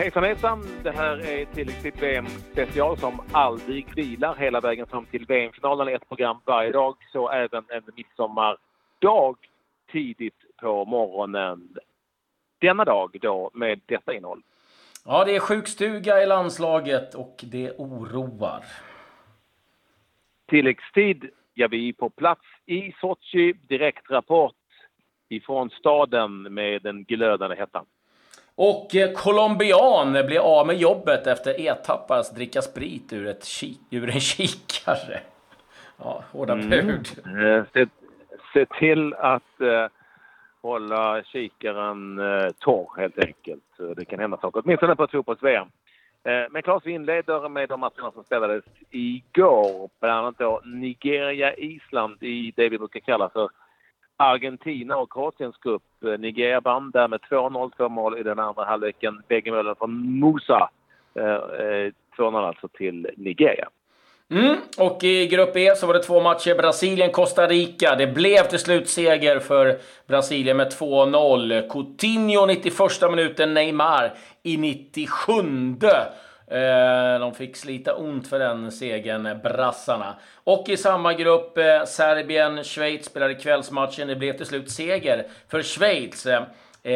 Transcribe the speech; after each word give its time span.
Hejsan 0.00 0.24
hejsan! 0.24 0.62
Det 0.82 0.90
här 0.90 1.18
är 1.18 1.44
tilläggstid 1.44 1.94
VM 2.00 2.26
special 2.26 2.98
som 2.98 3.20
aldrig 3.32 3.94
vilar 3.94 4.34
hela 4.34 4.60
vägen 4.60 4.86
fram 4.86 5.06
till 5.06 5.26
VM-finalen. 5.26 5.88
Ett 5.88 6.08
program 6.08 6.36
varje 6.44 6.72
dag, 6.72 6.96
så 7.12 7.30
även 7.30 7.64
en 7.68 7.82
midsommardag 7.96 9.36
tidigt 9.92 10.56
på 10.60 10.84
morgonen. 10.84 11.76
Denna 12.58 12.84
dag 12.84 13.16
då 13.20 13.50
med 13.54 13.80
detta 13.86 14.14
innehåll. 14.14 14.42
Ja, 15.04 15.24
det 15.24 15.36
är 15.36 15.40
sjukstuga 15.40 16.22
i 16.22 16.26
landslaget 16.26 17.14
och 17.14 17.36
det 17.42 17.70
oroar. 17.70 18.64
Tilläggstid, 20.46 21.30
ja 21.54 21.68
vi 21.68 21.88
är 21.88 21.92
på 21.92 22.10
plats 22.10 22.46
i 22.66 22.92
Sochi. 23.00 23.52
Direktrapport 23.52 24.54
ifrån 25.28 25.70
staden 25.70 26.42
med 26.42 26.82
den 26.82 27.04
glödande 27.04 27.56
hettan. 27.56 27.86
Och 28.62 28.96
eh, 28.96 29.12
colombian 29.12 30.12
blir 30.12 30.38
av 30.38 30.66
med 30.66 30.76
jobbet 30.76 31.26
efter 31.26 31.60
etappas 31.60 32.30
dricka 32.30 32.62
sprit 32.62 33.12
ur, 33.12 33.26
ett 33.26 33.44
kik 33.44 33.80
ur 33.90 34.10
en 34.10 34.20
kikare. 34.20 35.20
Ja, 35.96 36.24
hårda 36.32 36.52
mm. 36.52 36.70
bud. 36.70 37.08
Eh, 37.26 37.64
se, 37.72 37.86
se, 38.52 38.66
till 38.66 39.14
att 39.14 39.60
eh, 39.60 39.86
hålla 40.62 41.22
kikaren 41.22 42.18
eh, 42.18 42.50
torr 42.58 43.00
helt 43.00 43.18
enkelt. 43.18 43.96
Det 43.96 44.04
kan 44.04 44.18
hända 44.18 44.36
saker, 44.36 44.62
åtminstone 44.64 44.96
på 44.96 45.04
ett 45.04 45.10
fotbolls-VM. 45.10 45.68
Eh, 46.24 46.50
men 46.50 46.62
Claes, 46.62 46.86
vi 46.86 46.92
inleder 46.92 47.48
med 47.48 47.68
de 47.68 47.80
matcherna 47.80 48.12
som 48.12 48.24
spelades 48.24 48.64
igår. 48.90 49.90
Bland 50.00 50.18
annat 50.18 50.38
då 50.38 50.60
Nigeria-Island 50.64 52.22
i 52.22 52.52
det 52.56 52.68
vi 52.68 52.78
brukar 52.78 53.00
kalla 53.00 53.28
för 53.28 53.50
Argentina 54.20 54.96
och 54.96 55.12
Kroatiens 55.12 55.56
grupp. 55.56 55.82
Eh, 56.04 56.18
Nigeria 56.18 56.60
vann 56.60 56.90
där 56.90 57.08
med 57.08 57.20
2-0, 57.20 57.70
två 57.76 57.88
mål 57.88 58.18
i 58.18 58.22
den 58.22 58.38
andra 58.38 58.64
halvleken. 58.64 59.22
Bägge 59.28 59.50
målen 59.50 59.74
från 59.76 60.20
Musa. 60.20 60.70
Eh, 61.14 61.24
eh, 61.24 61.92
2-0 62.16 62.46
alltså 62.46 62.68
till 62.68 63.08
Nigeria. 63.16 63.68
Mm, 64.30 64.56
och 64.78 65.04
i 65.04 65.26
grupp 65.26 65.56
E 65.56 65.76
så 65.76 65.86
var 65.86 65.94
det 65.94 66.02
två 66.02 66.20
matcher. 66.20 66.54
Brasilien-Costa 66.54 67.46
Rica. 67.46 67.96
Det 67.96 68.06
blev 68.06 68.42
till 68.42 68.58
slut 68.58 68.88
seger 68.88 69.38
för 69.38 69.78
Brasilien 70.06 70.56
med 70.56 70.72
2-0. 70.72 71.68
Coutinho 71.68 72.46
91 72.46 73.10
minuten, 73.10 73.54
Neymar 73.54 74.12
i 74.42 74.56
97. 74.56 75.32
Eh, 76.50 77.20
de 77.20 77.34
fick 77.34 77.56
slita 77.56 77.94
ont 77.94 78.28
för 78.28 78.38
den 78.38 78.72
segern, 78.72 79.26
eh, 79.26 79.34
brassarna. 79.34 80.16
Och 80.44 80.68
i 80.68 80.76
samma 80.76 81.14
grupp, 81.14 81.58
eh, 81.58 81.84
Serbien-Schweiz 81.84 83.04
spelade 83.04 83.34
kvällsmatchen. 83.34 84.08
Det 84.08 84.16
blev 84.16 84.36
till 84.36 84.46
slut 84.46 84.70
seger 84.70 85.26
för 85.48 85.62
Schweiz. 85.62 86.26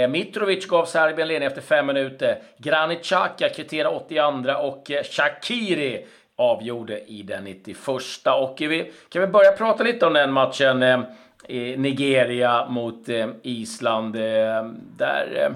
Mitrovic 0.09 0.67
gav 0.67 0.85
Serbien 0.85 1.29
ledning 1.29 1.47
efter 1.47 1.61
fem 1.61 1.87
minuter. 1.87 2.39
Granit 2.59 3.05
Xhaka 3.05 3.49
kvitterade 3.49 3.97
82 3.97 4.55
och 4.55 4.91
Shakiri 5.05 6.07
avgjorde 6.37 7.01
i 7.01 7.23
den 7.23 7.45
91. 7.45 8.27
Och 8.27 8.57
vi 8.59 8.93
kan 9.09 9.23
vi 9.23 9.29
börja 9.29 9.53
prata 9.53 9.85
lite 9.85 10.07
om 10.07 10.13
den 10.13 10.33
matchen. 10.33 11.05
Eh, 11.49 11.79
Nigeria 11.79 12.67
mot 12.69 13.09
eh, 13.09 13.29
Island. 13.43 14.17
Eh, 14.17 14.65
där 14.97 15.55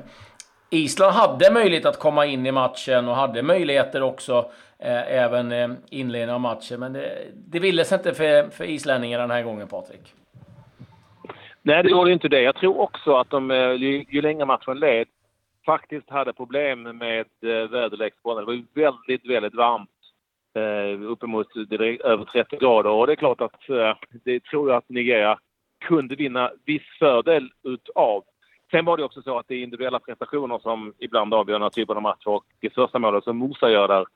Island 0.70 1.12
hade 1.12 1.52
möjlighet 1.52 1.86
att 1.86 1.98
komma 1.98 2.26
in 2.26 2.46
i 2.46 2.52
matchen 2.52 3.08
och 3.08 3.14
hade 3.14 3.42
möjligheter 3.42 4.02
också 4.02 4.50
eh, 4.78 5.12
även 5.12 5.52
eh, 5.52 5.68
inledningen 5.90 6.34
av 6.34 6.40
matchen. 6.40 6.80
Men 6.80 6.92
det, 6.92 7.18
det 7.34 7.60
ville 7.60 7.84
sig 7.84 7.98
inte 7.98 8.14
för, 8.14 8.50
för 8.50 8.64
islänningarna 8.64 9.22
den 9.22 9.30
här 9.30 9.42
gången, 9.42 9.68
Patrik. 9.68 10.14
Nej, 11.62 11.82
det 11.82 11.90
gjorde 11.90 12.12
inte 12.12 12.28
det. 12.28 12.40
Jag 12.40 12.56
tror 12.56 12.80
också 12.80 13.16
att 13.16 13.30
de, 13.30 13.50
eh, 13.50 13.72
ju, 13.72 14.04
ju 14.08 14.22
längre 14.22 14.44
matchen 14.44 14.78
led, 14.78 15.06
faktiskt 15.66 16.10
hade 16.10 16.32
problem 16.32 16.82
med 16.82 17.26
eh, 17.42 17.70
väderleksbollen. 17.70 18.42
Det 18.42 18.46
var 18.46 18.52
ju 18.52 18.64
väldigt, 18.74 19.26
väldigt 19.26 19.54
varmt 19.54 19.90
eh, 20.54 21.10
uppemot 21.10 21.54
direkt, 21.70 22.04
över 22.04 22.24
30 22.24 22.56
grader. 22.56 22.90
Och 22.90 23.06
det 23.06 23.12
är 23.12 23.16
klart 23.16 23.40
att 23.40 23.68
eh, 23.70 23.94
det 24.24 24.44
tror 24.44 24.68
jag 24.68 24.76
att 24.76 24.88
Nigeria 24.88 25.38
kunde 25.80 26.14
vinna 26.14 26.50
viss 26.64 26.82
fördel 26.98 27.50
utav. 27.62 28.24
Sen 28.70 28.84
var 28.84 28.96
det 28.96 29.04
också 29.04 29.22
så 29.22 29.38
att 29.38 29.48
det 29.48 29.54
är 29.54 29.62
individuella 29.62 29.98
prestationer 29.98 30.58
som 30.58 30.94
ibland 30.98 31.34
avgör 31.34 31.54
den 31.54 31.62
här 31.62 31.70
typen 31.70 31.96
av 31.96 32.02
matcher. 32.02 32.28
Och 32.28 32.44
det 32.60 32.70
första 32.70 32.98
målet 32.98 33.24
som 33.24 33.36
Mosa 33.36 33.70
gör 33.70 33.88
där 33.88 34.06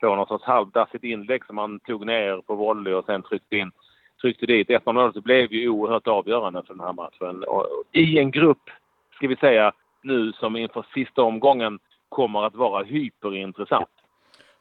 på 0.00 0.16
något 0.16 0.28
sorts 0.28 0.44
halvdassigt 0.44 1.04
inlägg 1.04 1.44
som 1.44 1.58
han 1.58 1.80
tog 1.80 2.06
ner 2.06 2.40
på 2.40 2.54
volley 2.54 2.92
och 2.92 3.04
sen 3.04 3.22
tryckte 3.22 3.56
in 3.56 3.70
tryckte 4.20 4.46
dit 4.46 4.70
1 4.70 4.86
0 4.86 5.12
så 5.12 5.20
blev 5.20 5.52
ju 5.52 5.68
oerhört 5.68 6.06
avgörande 6.06 6.62
för 6.62 6.74
den 6.74 6.86
här 6.86 6.92
matchen. 6.92 7.44
Och 7.44 7.66
I 7.92 8.18
en 8.18 8.30
grupp, 8.30 8.70
ska 9.14 9.28
vi 9.28 9.36
säga, 9.36 9.72
nu 10.02 10.32
som 10.32 10.56
inför 10.56 10.86
sista 10.94 11.22
omgången 11.22 11.78
kommer 12.08 12.42
att 12.42 12.54
vara 12.54 12.84
hyperintressant. 12.84 13.88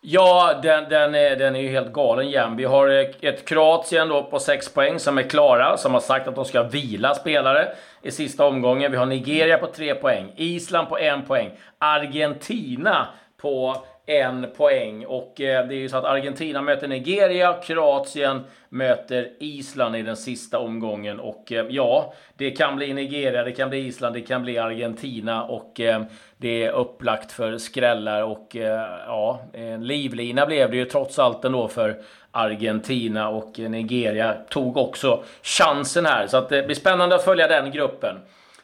Ja, 0.08 0.60
den, 0.64 0.90
den, 0.90 1.16
är, 1.16 1.36
den 1.36 1.56
är 1.56 1.60
ju 1.60 1.70
helt 1.70 1.94
galen 1.94 2.30
jämn. 2.30 2.56
Vi 2.56 2.64
har 2.64 2.88
ett 3.22 3.48
Kroatien 3.48 4.10
då 4.10 4.24
på 4.24 4.40
6 4.40 4.74
poäng 4.74 5.00
som 5.00 5.18
är 5.18 5.24
klara, 5.24 5.78
som 5.78 5.94
har 5.94 6.02
sagt 6.02 6.28
att 6.28 6.36
de 6.36 6.46
ska 6.46 6.64
vila 6.64 7.16
spelare 7.16 7.68
i 8.02 8.12
sista 8.12 8.46
omgången. 8.46 8.92
Vi 8.92 8.98
har 8.98 9.06
Nigeria 9.06 9.58
på 9.58 9.68
3 9.68 9.96
poäng, 9.96 10.32
Island 10.36 10.90
på 10.90 10.98
1 10.98 11.28
poäng, 11.28 11.52
Argentina 11.78 13.08
på 13.42 13.76
en 14.06 14.48
poäng. 14.58 15.06
Och 15.06 15.42
eh, 15.42 15.68
det 15.68 15.76
är 15.76 15.78
ju 15.78 15.90
så 15.90 15.98
att 15.98 16.06
Argentina 16.06 16.62
möter 16.62 16.88
Nigeria, 16.88 17.54
Kroatien 17.54 18.44
möter 18.70 19.30
Island 19.40 19.96
i 19.96 20.02
den 20.02 20.18
sista 20.18 20.60
omgången. 20.60 21.20
Och 21.20 21.52
eh, 21.52 21.66
ja, 21.70 22.14
det 22.38 22.52
kan 22.52 22.76
bli 22.76 22.94
Nigeria, 22.94 23.44
det 23.44 23.52
kan 23.52 23.70
bli 23.70 23.78
Island, 23.78 24.16
det 24.16 24.22
kan 24.22 24.44
bli 24.44 24.58
Argentina. 24.58 25.44
Och 25.44 25.80
eh, 25.80 26.04
det 26.38 26.64
är 26.64 26.72
upplagt 26.72 27.32
för 27.32 27.58
skrällar 27.58 28.24
och 28.24 28.56
eh, 28.56 28.86
ja, 29.08 29.42
en 29.54 29.88
livlina 29.88 30.46
blev 30.46 30.72
det 30.72 30.78
ju 30.78 30.86
trots 30.86 31.20
allt 31.20 31.46
ändå 31.46 31.68
för 31.68 31.96
Argentina 32.32 33.30
och 33.30 33.60
eh, 33.60 33.70
Nigeria 33.70 34.34
tog 34.50 34.78
också 34.78 35.24
chansen 35.42 36.06
här. 36.06 36.28
Så 36.28 36.38
att 36.38 36.52
eh, 36.52 36.58
det 36.58 36.64
blir 36.64 36.76
spännande 36.76 37.16
att 37.16 37.26
följa 37.26 37.48
den 37.48 37.72
gruppen. 37.72 38.16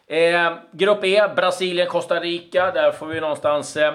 Eh, 0.07 0.53
grupp 0.72 1.03
E, 1.03 1.24
Brasilien, 1.35 1.88
Costa 1.88 2.19
Rica. 2.19 2.72
Där 2.72 2.91
får 2.91 3.07
vi 3.07 3.22
någonstans 3.22 3.78
Eh, 3.78 3.94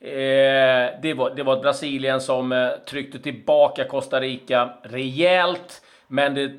Eh, 0.00 1.00
det, 1.02 1.14
var, 1.16 1.30
det 1.36 1.42
var 1.42 1.60
Brasilien 1.60 2.20
som 2.20 2.52
eh, 2.52 2.68
tryckte 2.86 3.18
tillbaka 3.18 3.84
Costa 3.84 4.20
Rica 4.20 4.70
rejält, 4.82 5.82
men 6.06 6.34
det 6.34 6.50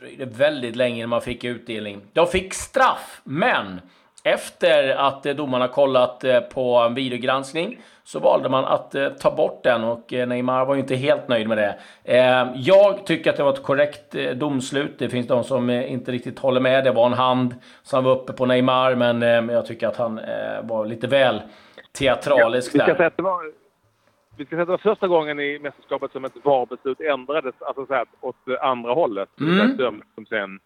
dröjde 0.00 0.24
väldigt 0.24 0.76
länge 0.76 0.96
innan 0.96 1.08
man 1.08 1.20
fick 1.20 1.44
utdelning. 1.44 2.00
De 2.12 2.26
fick 2.26 2.54
straff, 2.54 3.20
men 3.24 3.80
efter 4.24 4.88
att 4.88 5.26
eh, 5.26 5.34
domarna 5.34 5.68
kollat 5.68 6.24
eh, 6.24 6.40
på 6.40 6.76
en 6.76 6.94
videogranskning 6.94 7.78
så 8.04 8.18
valde 8.18 8.48
man 8.48 8.64
att 8.64 8.94
eh, 8.94 9.08
ta 9.08 9.30
bort 9.30 9.64
den 9.64 9.84
och 9.84 10.12
eh, 10.12 10.28
Neymar 10.28 10.64
var 10.64 10.74
ju 10.74 10.80
inte 10.80 10.96
helt 10.96 11.28
nöjd 11.28 11.48
med 11.48 11.58
det. 11.58 11.78
Eh, 12.04 12.48
jag 12.54 13.06
tycker 13.06 13.30
att 13.30 13.36
det 13.36 13.42
var 13.42 13.52
ett 13.52 13.62
korrekt 13.62 14.14
eh, 14.14 14.30
domslut. 14.30 14.98
Det 14.98 15.08
finns 15.08 15.26
de 15.26 15.44
som 15.44 15.70
inte 15.70 16.12
riktigt 16.12 16.38
håller 16.38 16.60
med. 16.60 16.84
Det 16.84 16.90
var 16.90 17.06
en 17.06 17.12
hand 17.12 17.54
som 17.82 18.04
var 18.04 18.12
uppe 18.12 18.32
på 18.32 18.46
Neymar, 18.46 18.94
men 18.94 19.48
jag 19.48 19.66
tycker 19.66 19.88
att 19.88 19.96
han 19.96 20.20
var 20.62 20.86
lite 20.86 21.06
väl 21.06 21.42
teatralisk 21.92 22.74
ja, 22.74 22.78
vi 22.78 22.84
ska 22.84 22.96
säga 22.96 23.06
att 23.06 23.16
det 23.16 23.22
var, 23.22 23.52
vi 24.36 24.44
ska 24.46 24.50
säga 24.50 24.62
att 24.62 24.68
det 24.68 24.72
var 24.72 24.94
första 24.94 25.08
gången 25.08 25.40
i 25.40 25.58
mästerskapet 25.58 26.12
som 26.12 26.24
ett 26.24 26.44
VAR-beslut 26.44 27.00
ändrades 27.00 27.54
alltså 27.62 27.86
så 27.86 27.94
här, 27.94 28.06
åt 28.20 28.36
andra 28.60 28.92
hållet. 28.92 29.40
Mm. 29.40 29.76
Dömt 29.76 30.04
som 30.14 30.26
sen 30.26 30.60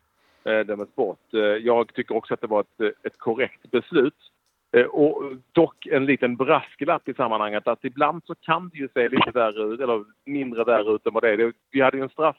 eh, 0.45 0.61
dömdes 0.61 0.95
bort. 0.95 1.35
Eh, 1.35 1.41
jag 1.41 1.95
tycker 1.95 2.17
också 2.17 2.35
att 2.35 2.41
det 2.41 2.47
var 2.47 2.61
ett, 2.61 2.95
ett 3.03 3.19
korrekt 3.19 3.71
beslut. 3.71 4.31
Eh, 4.77 4.87
och 4.87 5.23
dock 5.53 5.87
en 5.87 6.07
liten 6.07 6.37
brasklapp 6.37 7.09
i 7.09 7.15
sammanhanget 7.15 7.69
att 7.69 7.85
ibland 7.85 8.23
så 8.25 8.35
kan 8.35 8.69
det 8.69 8.79
ju 8.79 8.89
se 8.95 9.09
lite 9.09 9.31
värre 9.31 9.63
ut, 9.63 9.81
eller 9.81 10.05
mindre 10.25 10.65
värre 10.65 10.95
ut 10.95 11.07
än 11.07 11.13
vad 11.13 11.23
det 11.23 11.31
är. 11.31 11.53
Vi 11.71 11.81
hade 11.81 11.97
ju 11.97 12.03
en 12.03 12.09
straff 12.09 12.37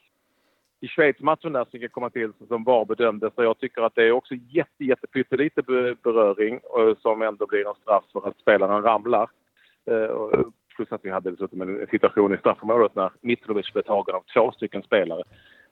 i 0.86 0.88
Schweiz-matchen 0.88 1.52
där 1.52 1.66
som 1.70 1.80
kan 1.80 1.88
komma 1.88 2.10
till 2.10 2.32
som 2.48 2.64
VAR 2.64 2.84
bedömdes. 2.84 3.34
Så 3.34 3.42
jag 3.42 3.58
tycker 3.58 3.82
att 3.82 3.94
det 3.94 4.02
är 4.02 4.12
också 4.12 4.34
jätte, 4.34 4.84
jätte 4.84 5.06
pyttelite 5.06 5.62
beröring 6.02 6.54
eh, 6.54 6.96
som 6.98 7.22
ändå 7.22 7.46
blir 7.46 7.68
en 7.68 7.74
straff 7.74 8.04
för 8.12 8.28
att 8.28 8.38
spelaren 8.38 8.82
ramlar. 8.82 9.30
Eh, 9.90 10.40
plus 10.76 10.92
att 10.92 11.04
vi 11.04 11.10
hade 11.10 11.30
dessutom 11.30 11.60
en 11.60 11.86
situation 11.90 12.34
i 12.34 12.38
straffområdet 12.38 12.94
när 12.94 13.10
Mitrovic 13.20 13.72
blev 13.72 13.82
tagen 13.82 14.14
av 14.14 14.24
två 14.34 14.52
stycken 14.52 14.82
spelare 14.82 15.22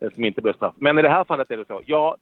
eh, 0.00 0.10
som 0.10 0.24
inte 0.24 0.42
blev 0.42 0.52
straff. 0.52 0.74
Men 0.76 0.98
i 0.98 1.02
det 1.02 1.08
här 1.08 1.24
fallet 1.24 1.50
är 1.50 1.56
det 1.56 1.66
så. 1.66 1.82
Ja, 1.86 2.16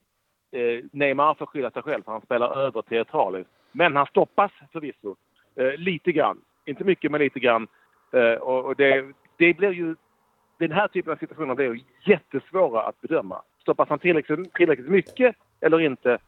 Neymar 0.92 1.34
får 1.34 1.46
skylla 1.46 1.70
sig 1.70 1.82
själv 1.82 2.02
för 2.02 2.12
han 2.12 2.20
spelar 2.20 2.58
över 2.58 2.82
teatraliskt. 2.82 3.50
Men 3.72 3.96
han 3.96 4.06
stoppas 4.06 4.52
förvisso. 4.72 5.16
Lite 5.76 6.12
grann. 6.12 6.40
Inte 6.66 6.84
mycket, 6.84 7.10
men 7.10 7.20
lite 7.20 7.40
grann. 7.40 7.66
Och 8.40 8.76
det, 8.76 9.12
det 9.36 9.54
blir 9.54 9.70
ju 9.70 9.94
den 10.68 10.76
här 10.76 10.88
typen 10.88 11.12
av 11.12 11.16
situationer 11.16 11.54
blir 11.54 11.80
jättesvåra 12.06 12.82
att 12.82 13.00
bedöma. 13.00 13.42
Stoppas 13.60 13.88
han 13.88 13.98
tillräckligt, 13.98 14.54
tillräckligt 14.54 14.88
mycket 14.88 15.36
eller 15.60 15.80
inte? 15.80 16.18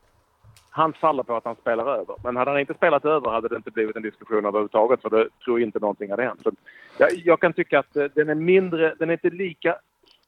Han 0.70 0.92
faller 0.92 1.22
på 1.22 1.36
att 1.36 1.44
han 1.44 1.56
spelar 1.56 1.86
över. 1.86 2.16
Men 2.24 2.36
hade 2.36 2.50
han 2.50 2.60
inte 2.60 2.74
spelat 2.74 3.04
över 3.04 3.30
hade 3.30 3.48
det 3.48 3.56
inte 3.56 3.70
blivit 3.70 3.96
en 3.96 4.02
diskussion 4.02 4.46
överhuvudtaget 4.46 5.02
för 5.02 5.10
det 5.10 5.28
tror 5.44 5.60
jag 5.60 5.66
inte 5.66 5.78
någonting 5.78 6.10
hade 6.10 6.22
hänt. 6.22 6.40
Så 6.42 6.52
jag, 6.98 7.10
jag 7.12 7.40
kan 7.40 7.52
tycka 7.52 7.78
att 7.78 7.96
eh, 7.96 8.04
den 8.14 8.28
är 8.28 8.34
mindre, 8.34 8.94
den 8.98 9.10
är 9.10 9.12
inte 9.12 9.30
lika, 9.30 9.76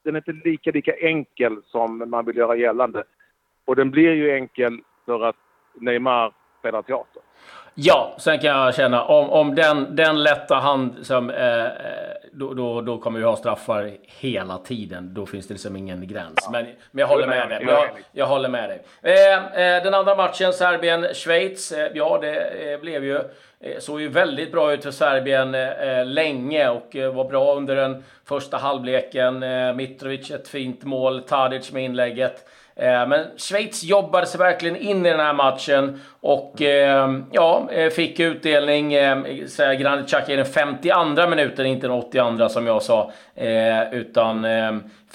den 0.05 0.15
är 0.15 0.19
inte 0.19 0.49
lika, 0.49 0.71
lika 0.71 0.93
enkel 0.93 1.63
som 1.65 2.11
man 2.11 2.25
vill 2.25 2.37
göra 2.37 2.57
gällande. 2.57 3.05
Och 3.65 3.77
den 3.77 3.91
blir 3.91 4.13
ju 4.13 4.31
enkel 4.31 4.81
för 5.05 5.25
att 5.25 5.37
Neymar 5.75 6.33
spelar 6.59 6.83
teater. 6.83 7.23
Ja, 7.79 8.15
sen 8.19 8.39
kan 8.39 8.51
jag 8.51 8.75
känna 8.75 9.05
om, 9.05 9.31
om 9.31 9.55
den, 9.55 9.97
den 9.97 10.23
lätta 10.23 10.55
hand 10.55 10.95
som... 11.03 11.31
Eh, 11.31 11.65
eh, 11.65 11.71
då, 12.33 12.55
då, 12.55 12.81
då 12.81 12.99
kommer 12.99 13.19
vi 13.19 13.25
ha 13.25 13.37
straffar 13.37 13.91
hela 14.21 14.59
tiden. 14.59 15.15
Då 15.15 15.27
finns 15.27 15.49
det 15.49 15.55
liksom 15.55 15.77
ingen 15.77 16.09
gräns. 16.09 16.49
Men, 16.53 16.67
men 16.91 17.01
jag 17.01 17.07
håller 17.07 17.27
med 17.27 17.49
dig. 17.49 17.65
Jag, 17.69 17.89
jag 18.13 18.27
håller 18.27 18.49
med 18.49 18.71
dig. 18.71 18.83
Eh, 19.03 19.35
eh, 19.35 19.83
den 19.83 19.95
andra 19.95 20.17
matchen, 20.17 20.53
Serbien-Schweiz. 20.53 21.73
Eh, 21.73 21.91
ja, 21.95 22.19
det 22.21 22.73
eh, 22.73 22.81
blev 22.81 23.05
ju... 23.05 23.21
såg 23.79 24.01
ju 24.01 24.09
väldigt 24.09 24.53
bra 24.53 24.73
ut 24.73 24.83
för 24.83 24.91
Serbien 24.91 25.57
länge 26.15 26.69
och 26.69 26.97
var 27.15 27.25
bra 27.25 27.55
under 27.55 27.77
den 27.77 28.05
första 28.25 28.57
halvleken. 28.57 29.45
Mitrovic 29.77 30.31
ett 30.31 30.49
fint 30.49 30.85
mål, 30.85 31.23
Tadic 31.23 31.73
med 31.73 31.85
inlägget. 31.85 32.45
Eh, 32.79 33.09
men 33.09 33.27
Schweiz 33.37 33.85
jobbade 33.85 34.27
sig 34.27 34.39
verkligen 34.39 34.77
in 34.77 35.07
i 35.07 35.11
den 35.11 35.21
här 35.21 35.33
matchen 35.33 36.01
och 36.21 36.63
eh, 36.63 37.19
ja, 37.33 37.69
eh, 37.73 37.91
fick 37.91 38.21
utdelning. 38.21 38.91
Granit 39.79 40.07
Xhaka 40.07 40.33
i 40.33 40.37
den 40.37 40.47
52 40.47 41.27
minuten, 41.27 41.67
inte 41.67 41.87
den 41.87 41.97
82 41.97 42.49
som 42.49 42.67
jag 42.67 42.83
sa, 42.83 43.13
utan 43.93 44.47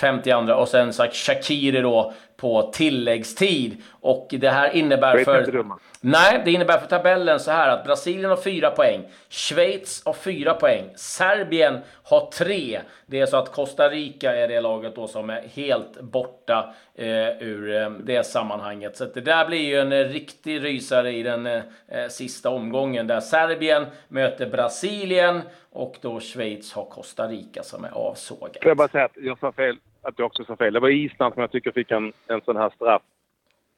52 0.01 0.53
och 0.53 0.67
sen 0.67 0.93
Shakiri 0.93 1.81
då 1.81 2.13
på 2.41 2.71
tilläggstid. 2.73 3.77
Och 3.91 4.27
det 4.31 4.49
här 4.49 4.75
innebär 4.75 5.23
för... 5.23 5.65
Nej, 6.01 6.41
det 6.45 6.51
innebär 6.51 6.77
för 6.77 6.87
tabellen 6.87 7.39
så 7.39 7.51
här 7.51 7.69
att 7.69 7.83
Brasilien 7.83 8.29
har 8.29 8.37
fyra 8.37 8.71
poäng, 8.71 9.01
Schweiz 9.29 10.01
har 10.05 10.13
fyra 10.13 10.53
poäng, 10.53 10.89
Serbien 10.95 11.79
har 12.03 12.31
tre. 12.31 12.79
Det 13.05 13.19
är 13.19 13.25
så 13.25 13.37
att 13.37 13.51
Costa 13.51 13.89
Rica 13.89 14.35
är 14.35 14.47
det 14.47 14.61
laget 14.61 14.95
då 14.95 15.07
som 15.07 15.29
är 15.29 15.41
helt 15.53 16.01
borta 16.01 16.73
eh, 16.95 17.29
ur 17.39 17.75
eh, 17.75 17.89
det 17.89 18.23
sammanhanget. 18.23 18.97
Så 18.97 19.05
det 19.05 19.21
där 19.21 19.47
blir 19.47 19.65
ju 19.65 19.79
en 19.79 19.91
eh, 19.91 20.05
riktig 20.05 20.63
rysare 20.63 21.11
i 21.11 21.23
den 21.23 21.45
eh, 21.45 21.61
sista 22.09 22.49
omgången 22.49 23.07
där 23.07 23.19
Serbien 23.19 23.85
möter 24.07 24.45
Brasilien 24.45 25.41
och 25.71 25.97
då 26.01 26.19
Schweiz 26.19 26.73
har 26.73 26.85
Costa 26.85 27.27
Rica 27.27 27.63
som 27.63 27.85
är 27.85 27.91
avsågat. 27.91 28.57
Får 28.61 28.69
jag 28.69 28.77
bara 28.77 28.87
säga 28.87 29.05
att 29.05 29.17
jag 29.17 29.39
sa 29.39 29.51
fel, 29.51 29.77
att 30.01 30.13
jag 30.17 30.25
också 30.25 30.45
sa 30.45 30.55
fel. 30.55 30.73
Det 30.73 30.79
var 30.79 30.89
Island 30.89 31.33
som 31.33 31.41
jag 31.41 31.51
tycker 31.51 31.71
fick 31.71 31.91
en, 31.91 32.13
en 32.27 32.41
sån 32.41 32.55
här 32.55 32.69
straff 32.75 33.01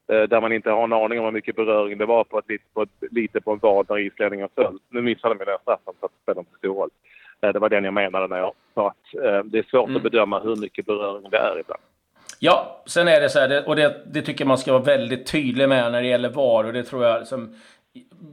Eh, 0.07 0.22
där 0.22 0.42
man 0.42 0.54
inte 0.54 0.69
har 0.69 0.84
en 0.84 0.94
aning 0.94 1.19
om 1.19 1.25
hur 1.25 1.31
mycket 1.31 1.56
beröring 1.56 1.98
det 1.98 2.06
var 2.06 2.24
på 2.24 2.40
ett, 2.40 2.74
på 2.74 2.81
ett, 2.81 2.90
lite 3.12 3.42
på 3.42 3.51
en 3.51 3.60
vad 3.62 3.90
när 3.90 4.00
islänningen 4.00 4.50
föll. 4.56 4.80
Nu 4.90 5.01
missade 5.01 5.36
de 5.36 5.45
den 5.45 5.57
straffen 5.62 5.94
så 6.00 6.06
att 6.06 6.12
det 6.12 6.22
spelar 6.24 6.40
inte 6.40 6.57
stor 6.57 6.75
roll. 6.75 6.90
Eh, 7.42 7.54
det 7.54 7.60
var 7.60 7.69
den 7.69 7.84
jag 7.84 7.94
menade 7.94 8.28
när 8.28 8.38
jag 8.38 8.54
sa 8.74 8.88
att 8.88 9.24
eh, 9.24 9.44
det 9.44 9.57
är 9.57 9.63
svårt 9.63 9.89
mm. 9.89 9.98
att 9.98 10.04
bedöma 10.04 10.39
hur 10.39 10.56
mycket 10.56 10.86
beröring 10.86 11.30
det 11.31 11.38
är 11.38 11.60
ibland. 11.60 11.81
Ja, 12.39 12.84
sen 12.86 13.07
är 13.07 13.22
det 13.22 13.30
så 13.30 13.39
här, 13.39 13.68
och 13.68 13.75
det, 13.75 14.01
det, 14.06 14.22
tycker 14.22 14.46
man 14.46 14.57
ska 14.57 14.72
vara 14.72 14.84
väldigt 14.84 15.31
tydlig 15.31 15.69
med 15.69 15.92
när 15.92 16.01
det 16.01 16.07
gäller 16.07 16.30
VAR 16.30 16.63
och 16.63 16.74
det 16.74 16.84
tror 16.84 17.06
jag 17.06 17.28
som 17.28 17.56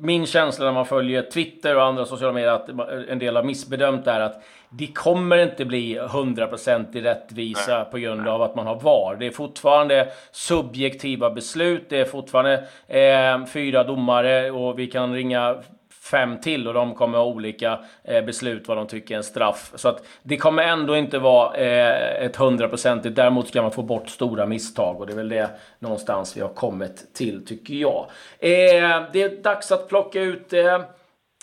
min 0.00 0.26
känsla 0.26 0.64
när 0.64 0.72
man 0.72 0.86
följer 0.86 1.22
Twitter 1.22 1.76
och 1.76 1.84
andra 1.84 2.06
sociala 2.06 2.32
medier 2.32 2.52
att 2.52 2.68
en 3.08 3.18
del 3.18 3.36
har 3.36 3.42
missbedömt 3.42 4.06
är 4.06 4.20
att 4.20 4.42
det 4.70 4.86
kommer 4.86 5.38
inte 5.38 5.64
bli 5.64 5.98
100% 5.98 6.96
i 6.96 7.00
rättvisa 7.00 7.84
på 7.84 7.98
grund 7.98 8.28
av 8.28 8.42
att 8.42 8.54
man 8.54 8.66
har 8.66 8.80
VAR. 8.80 9.16
Det 9.16 9.26
är 9.26 9.30
fortfarande 9.30 10.08
subjektiva 10.30 11.30
beslut. 11.30 11.86
Det 11.88 12.00
är 12.00 12.04
fortfarande 12.04 12.64
eh, 12.88 13.46
fyra 13.46 13.84
domare 13.84 14.50
och 14.50 14.78
vi 14.78 14.86
kan 14.86 15.14
ringa 15.14 15.62
fem 16.02 16.40
till 16.40 16.68
och 16.68 16.74
de 16.74 16.94
kommer 16.94 17.18
ha 17.18 17.24
olika 17.24 17.78
eh, 18.04 18.24
beslut 18.24 18.68
vad 18.68 18.76
de 18.76 18.86
tycker 18.86 19.14
är 19.14 19.18
en 19.18 19.24
straff. 19.24 19.72
Så 19.74 19.88
att 19.88 20.04
det 20.22 20.36
kommer 20.36 20.62
ändå 20.62 20.96
inte 20.96 21.18
vara 21.18 21.56
eh, 21.56 22.24
ett 22.24 22.36
hundraprocentigt. 22.36 23.16
Däremot 23.16 23.48
ska 23.48 23.62
man 23.62 23.72
få 23.72 23.82
bort 23.82 24.08
stora 24.08 24.46
misstag 24.46 25.00
och 25.00 25.06
det 25.06 25.12
är 25.12 25.16
väl 25.16 25.28
det 25.28 25.50
någonstans 25.78 26.36
vi 26.36 26.40
har 26.40 26.48
kommit 26.48 27.14
till 27.14 27.46
tycker 27.46 27.74
jag. 27.74 28.06
Eh, 28.38 29.02
det 29.12 29.22
är 29.22 29.42
dags 29.42 29.72
att 29.72 29.88
plocka 29.88 30.20
ut 30.20 30.52
eh, 30.52 30.74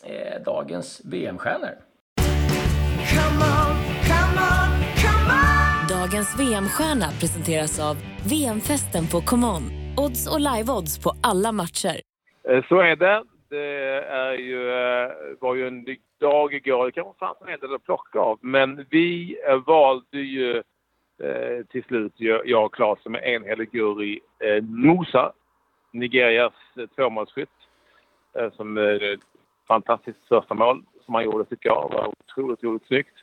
eh, 0.04 0.42
dagens 0.46 1.02
VM-stjärnor. 1.06 1.72
Dagens 5.90 6.40
VM-stjärna 6.40 7.06
presenteras 7.20 7.80
av 7.80 7.98
VM-festen 8.30 9.08
på 9.08 9.22
ComeOn. 9.22 9.64
Odds 9.98 10.28
och 10.28 10.40
live-odds 10.40 11.04
på 11.04 11.14
alla 11.24 11.52
matcher. 11.52 12.02
Eh, 12.50 12.64
så 12.70 12.80
är 12.80 12.96
det. 12.96 13.24
Det 13.50 14.04
är 14.10 14.34
ju, 14.34 14.72
eh, 14.72 15.12
var 15.40 15.56
ju 15.56 15.68
en 15.68 15.86
dag 16.20 16.54
igår. 16.54 16.86
Det 16.86 16.92
kanske 16.92 17.20
fanns 17.20 17.38
en 17.42 17.60
del 17.60 17.76
att 17.76 17.84
plocka 17.84 18.20
av. 18.20 18.40
Men 18.42 18.86
vi 18.90 19.38
valde 19.66 20.18
ju 20.18 20.58
eh, 21.24 21.66
till 21.70 21.84
slut, 21.84 22.14
jag 22.18 22.66
och 22.66 22.74
Claes 22.74 23.04
som 23.04 23.16
är 23.16 23.20
enhällig 23.20 23.70
jury, 23.74 24.20
eh, 24.40 24.64
Nosa, 24.64 25.34
Nigerias 25.92 26.54
tvåmålsskytt. 26.96 27.50
Som 28.54 28.78
ett 28.78 29.20
fantastiskt 29.68 30.28
första 30.28 30.54
mål 30.54 30.84
som 31.06 31.14
han 31.14 31.24
gjorde 31.24 31.46
tycker 31.46 31.70
jag 31.70 31.90
var 31.94 32.08
otroligt, 32.08 32.60
otroligt 32.60 32.88
snyggt. 32.88 33.18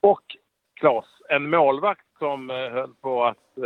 Och 0.00 0.36
Claes, 0.74 1.06
en 1.28 1.50
målvakt 1.50 2.06
som 2.18 2.50
höll 2.50 2.94
på 3.00 3.24
att 3.24 3.58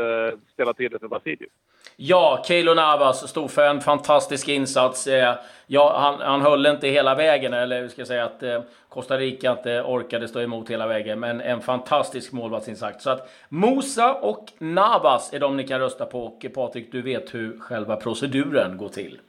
ställa 0.52 0.72
till 0.74 0.90
det 0.90 0.98
för 0.98 1.08
Brasilien. 1.08 1.50
Ja, 1.96 2.42
Keilo 2.46 2.74
Navas 2.74 3.28
stod 3.28 3.50
för 3.50 3.68
en 3.68 3.80
fantastisk 3.80 4.48
insats. 4.48 5.06
Eh, 5.06 5.34
ja, 5.66 5.98
han, 5.98 6.20
han 6.20 6.40
höll 6.40 6.66
inte 6.66 6.88
hela 6.88 7.14
vägen, 7.14 7.52
eller 7.52 7.82
vi 7.82 7.88
ska 7.88 8.04
säga 8.04 8.24
att 8.24 8.42
eh, 8.42 8.62
Costa 8.88 9.18
Rica 9.18 9.52
inte 9.52 9.82
orkade 9.82 10.28
stå 10.28 10.40
emot 10.40 10.70
hela 10.70 10.86
vägen, 10.86 11.20
men 11.20 11.40
en 11.40 11.60
fantastisk 11.60 12.32
målvaktsinsats. 12.32 13.04
Så 13.04 13.10
att 13.10 13.30
Mosa 13.48 14.14
och 14.14 14.52
Navas 14.58 15.32
är 15.32 15.40
de 15.40 15.56
ni 15.56 15.66
kan 15.66 15.80
rösta 15.80 16.06
på. 16.06 16.24
Och 16.24 16.46
Patrik, 16.54 16.92
du 16.92 17.02
vet 17.02 17.34
hur 17.34 17.58
själva 17.58 17.96
proceduren 17.96 18.76
går 18.76 18.88
till. 18.88 19.20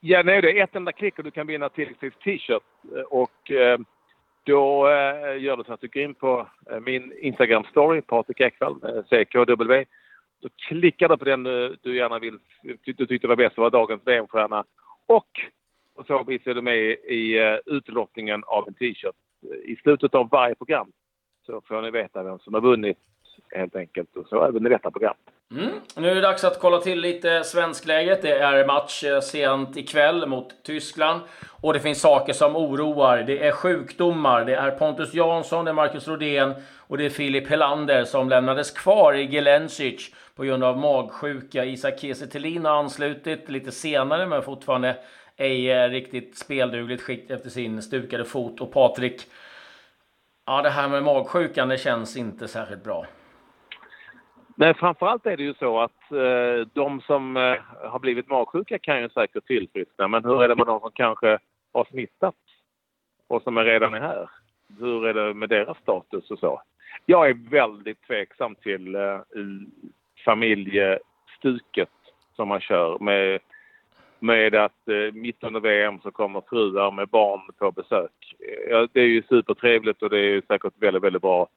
Ja, 0.00 0.22
nej, 0.22 0.42
det 0.42 0.58
är 0.58 0.64
ett 0.64 0.76
enda 0.76 0.92
klick 0.92 1.18
och 1.18 1.24
du 1.24 1.30
kan 1.30 1.46
vinna 1.46 1.68
tilläggstid 1.68 2.12
t-shirt. 2.24 2.62
Och 3.08 3.50
eh, 3.50 3.78
då 4.44 4.88
eh, 4.88 5.42
gör 5.42 5.56
du 5.56 5.64
så 5.64 5.72
att 5.72 5.80
du 5.80 5.88
går 5.88 6.02
in 6.02 6.14
på 6.14 6.46
eh, 6.70 6.80
min 6.80 7.12
Instagram-story, 7.12 8.00
Patrik 8.00 8.40
Ekwall, 8.40 8.80
CKW 9.10 9.84
så 10.42 10.48
klickar 10.68 11.08
du 11.08 11.16
på 11.16 11.24
den 11.24 11.46
eh, 11.46 11.70
du 11.82 11.96
gärna 11.96 12.18
vill, 12.18 12.38
du 12.84 13.06
tyckte 13.06 13.28
var 13.28 13.36
bäst, 13.36 13.58
var 13.58 13.70
dagens 13.70 14.06
VM-stjärna. 14.06 14.64
Och 15.06 15.40
på 15.96 16.04
så 16.04 16.24
vis 16.24 16.46
är 16.46 16.54
du 16.54 16.62
med 16.62 16.76
i 16.76 16.92
i 17.14 17.58
utlottningen 17.66 18.44
av 18.46 18.68
en 18.68 18.74
t-shirt. 18.74 19.14
I 19.64 19.76
slutet 19.76 20.14
av 20.14 20.28
varje 20.28 20.54
program 20.54 20.92
så 21.46 21.60
får 21.60 21.82
ni 21.82 21.90
veta 21.90 22.22
vem 22.22 22.38
som 22.38 22.54
har 22.54 22.60
vunnit 22.60 22.98
helt 23.50 23.76
enkelt. 23.76 24.16
Och 24.16 24.28
så 24.28 24.44
även 24.44 24.66
i 24.66 24.68
detta 24.68 24.90
program. 24.90 25.14
Mm. 25.50 25.70
Nu 25.96 26.10
är 26.10 26.14
det 26.14 26.20
dags 26.20 26.44
att 26.44 26.60
kolla 26.60 26.78
till 26.78 27.00
lite 27.00 27.44
svenskläget. 27.44 28.22
Det 28.22 28.38
är 28.38 28.66
match 28.66 29.04
eh, 29.04 29.20
sent 29.20 29.76
ikväll 29.76 30.26
mot 30.26 30.62
Tyskland. 30.62 31.20
Och 31.60 31.72
det 31.72 31.80
finns 31.80 32.00
saker 32.00 32.32
som 32.32 32.56
oroar. 32.56 33.22
Det 33.22 33.46
är 33.46 33.52
sjukdomar. 33.52 34.44
Det 34.44 34.54
är 34.54 34.70
Pontus 34.70 35.14
Jansson, 35.14 35.64
det 35.64 35.70
är 35.70 35.74
Marcus 35.74 36.08
Rodén 36.08 36.54
och 36.92 36.98
det 36.98 37.04
är 37.04 37.10
Filip 37.10 37.48
Helander 37.48 38.04
som 38.04 38.28
lämnades 38.28 38.70
kvar 38.70 39.14
i 39.14 39.26
Gelencic 39.26 40.14
på 40.36 40.42
grund 40.44 40.64
av 40.64 40.78
magsjuka. 40.78 41.64
Isak 41.64 41.98
Kiese 41.98 42.38
har 42.62 42.78
anslutit 42.78 43.48
lite 43.48 43.72
senare 43.72 44.26
men 44.26 44.42
fortfarande 44.42 44.96
ej 45.36 45.70
eh, 45.70 45.88
riktigt 45.88 46.38
speldugligt 46.38 47.02
skick 47.02 47.30
efter 47.30 47.50
sin 47.50 47.82
stukade 47.82 48.24
fot. 48.24 48.60
Och 48.60 48.72
Patrik, 48.72 49.22
ja 50.46 50.62
det 50.62 50.70
här 50.70 50.88
med 50.88 51.02
magsjukan 51.02 51.68
det 51.68 51.78
känns 51.78 52.16
inte 52.16 52.48
särskilt 52.48 52.84
bra. 52.84 53.06
Nej, 54.56 54.74
framförallt 54.74 55.26
är 55.26 55.36
det 55.36 55.42
ju 55.42 55.54
så 55.54 55.80
att 55.80 56.12
eh, 56.12 56.66
de 56.72 57.00
som 57.00 57.36
eh, 57.36 57.56
har 57.90 57.98
blivit 57.98 58.28
magsjuka 58.28 58.78
kan 58.78 59.00
ju 59.00 59.08
säkert 59.08 59.46
tillfriskna. 59.46 60.08
Men 60.08 60.24
hur 60.24 60.42
är 60.42 60.48
det 60.48 60.56
med 60.56 60.66
de 60.66 60.80
som 60.80 60.90
kanske 60.94 61.38
har 61.72 61.84
smittats 61.84 62.38
och 63.26 63.42
som 63.42 63.56
är 63.56 63.64
redan 63.64 63.94
är 63.94 64.00
här? 64.00 64.30
Hur 64.78 65.06
är 65.06 65.14
det 65.14 65.34
med 65.34 65.48
deras 65.48 65.78
status 65.78 66.30
och 66.30 66.38
så? 66.38 66.62
Jag 67.06 67.28
är 67.28 67.50
väldigt 67.50 68.02
tveksam 68.06 68.54
till 68.54 68.94
eh, 68.94 69.20
familjestuket 70.24 71.88
som 72.36 72.48
man 72.48 72.60
kör 72.60 72.98
med, 72.98 73.38
med 74.18 74.54
att 74.54 74.88
eh, 74.88 75.12
mitt 75.12 75.44
under 75.44 75.60
VM 75.60 76.00
så 76.00 76.10
kommer 76.10 76.42
fruar 76.50 76.90
med 76.90 77.08
barn 77.08 77.40
på 77.58 77.70
besök. 77.70 78.36
Ja, 78.68 78.88
det 78.92 79.00
är 79.00 79.06
ju 79.06 79.22
supertrevligt 79.22 80.02
och 80.02 80.10
det 80.10 80.18
är 80.18 80.42
säkert 80.48 80.72
väldigt, 80.78 81.02
väldigt 81.02 81.22
bra 81.22 81.48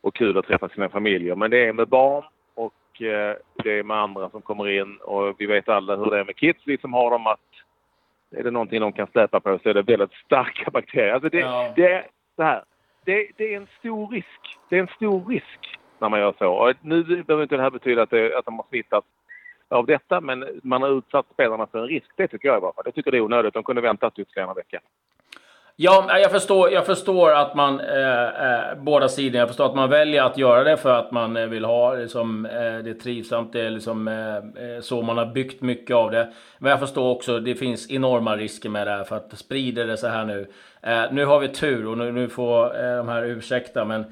och 0.00 0.14
kul 0.14 0.38
att 0.38 0.46
träffa 0.46 0.68
sina 0.68 0.88
familjer. 0.88 1.34
Men 1.34 1.50
det 1.50 1.66
är 1.66 1.72
med 1.72 1.88
barn 1.88 2.24
och 2.54 3.02
eh, 3.02 3.36
det 3.64 3.78
är 3.78 3.82
med 3.82 3.96
andra 3.96 4.30
som 4.30 4.42
kommer 4.42 4.68
in 4.68 4.96
och 4.96 5.34
vi 5.38 5.46
vet 5.46 5.68
alla 5.68 5.96
hur 5.96 6.10
det 6.10 6.20
är 6.20 6.24
med 6.24 6.36
kids. 6.36 6.62
Vi 6.64 6.78
som 6.78 6.92
har 6.92 7.10
dem 7.10 7.26
att 7.26 7.40
är 8.30 8.42
det 8.42 8.50
någonting 8.50 8.80
de 8.80 8.92
kan 8.92 9.06
släpa 9.06 9.40
på 9.40 9.58
så 9.62 9.68
är 9.68 9.74
det 9.74 9.82
väldigt 9.82 10.12
starka 10.12 10.70
bakterier. 10.70 11.12
Alltså 11.12 11.28
det, 11.28 11.38
ja. 11.38 11.72
det 11.76 11.92
är 11.92 12.06
så 12.36 12.42
här. 12.42 12.62
Det, 13.04 13.30
det, 13.36 13.54
är 13.54 13.56
en 13.56 13.68
stor 13.78 14.08
risk. 14.08 14.58
Det 14.68 14.76
är 14.76 14.80
en 14.80 14.88
stor 14.96 15.24
risk 15.28 15.77
när 16.00 16.08
man 16.08 16.20
gör 16.20 16.34
så. 16.38 16.52
Och 16.52 16.74
nu 16.80 17.02
behöver 17.02 17.42
inte 17.42 17.56
det 17.56 17.62
här 17.62 17.70
betyda 17.70 18.02
att, 18.02 18.10
det, 18.10 18.38
att 18.38 18.44
de 18.44 18.58
har 18.58 18.66
smittats 18.68 19.06
av 19.68 19.86
detta, 19.86 20.20
men 20.20 20.60
man 20.62 20.82
har 20.82 20.98
utsatt 20.98 21.26
spelarna 21.34 21.66
för 21.66 21.78
en 21.78 21.86
risk. 21.86 22.06
Det 22.16 22.28
tycker 22.28 22.48
jag 22.48 22.58
i 22.58 22.60
varje 22.60 22.74
fall. 22.74 22.84
Jag 22.84 22.94
tycker 22.94 23.10
det 23.10 23.16
är 23.16 23.20
onödigt. 23.20 23.54
De 23.54 23.62
kunde 23.62 23.82
väntat 23.82 24.18
ytterligare 24.18 24.50
en 24.50 24.56
vecka. 24.56 24.80
Ja, 25.80 26.18
jag 26.18 26.30
förstår, 26.30 26.70
jag 26.72 26.86
förstår 26.86 27.32
att 27.32 27.54
man, 27.54 27.80
eh, 27.80 28.24
eh, 28.24 28.74
båda 28.76 29.08
sidor, 29.08 29.38
jag 29.38 29.48
förstår 29.48 29.66
att 29.66 29.74
man 29.74 29.90
väljer 29.90 30.22
att 30.22 30.38
göra 30.38 30.64
det 30.64 30.76
för 30.76 30.94
att 30.94 31.12
man 31.12 31.36
eh, 31.36 31.46
vill 31.46 31.64
ha 31.64 31.94
liksom, 31.94 32.46
eh, 32.46 32.52
det 32.52 32.90
är 32.90 33.00
trivsamt, 33.00 33.52
det 33.52 33.60
är 33.60 33.70
liksom 33.70 34.08
eh, 34.08 34.36
eh, 34.36 34.80
så 34.80 35.02
man 35.02 35.18
har 35.18 35.26
byggt 35.26 35.62
mycket 35.62 35.96
av 35.96 36.10
det. 36.10 36.32
Men 36.58 36.70
jag 36.70 36.80
förstår 36.80 37.10
också, 37.10 37.36
att 37.36 37.44
det 37.44 37.54
finns 37.54 37.90
enorma 37.90 38.36
risker 38.36 38.68
med 38.68 38.86
det 38.86 38.90
här 38.90 39.04
för 39.04 39.16
att 39.16 39.38
sprider 39.38 39.86
det 39.86 39.96
så 39.96 40.06
här 40.06 40.24
nu. 40.24 40.46
Eh, 40.82 41.12
nu 41.12 41.24
har 41.24 41.38
vi 41.38 41.48
tur 41.48 41.86
och 41.88 41.98
nu, 41.98 42.12
nu 42.12 42.28
får 42.28 42.96
de 42.96 43.08
här 43.08 43.24
ursäkta, 43.24 43.84
men 43.84 44.04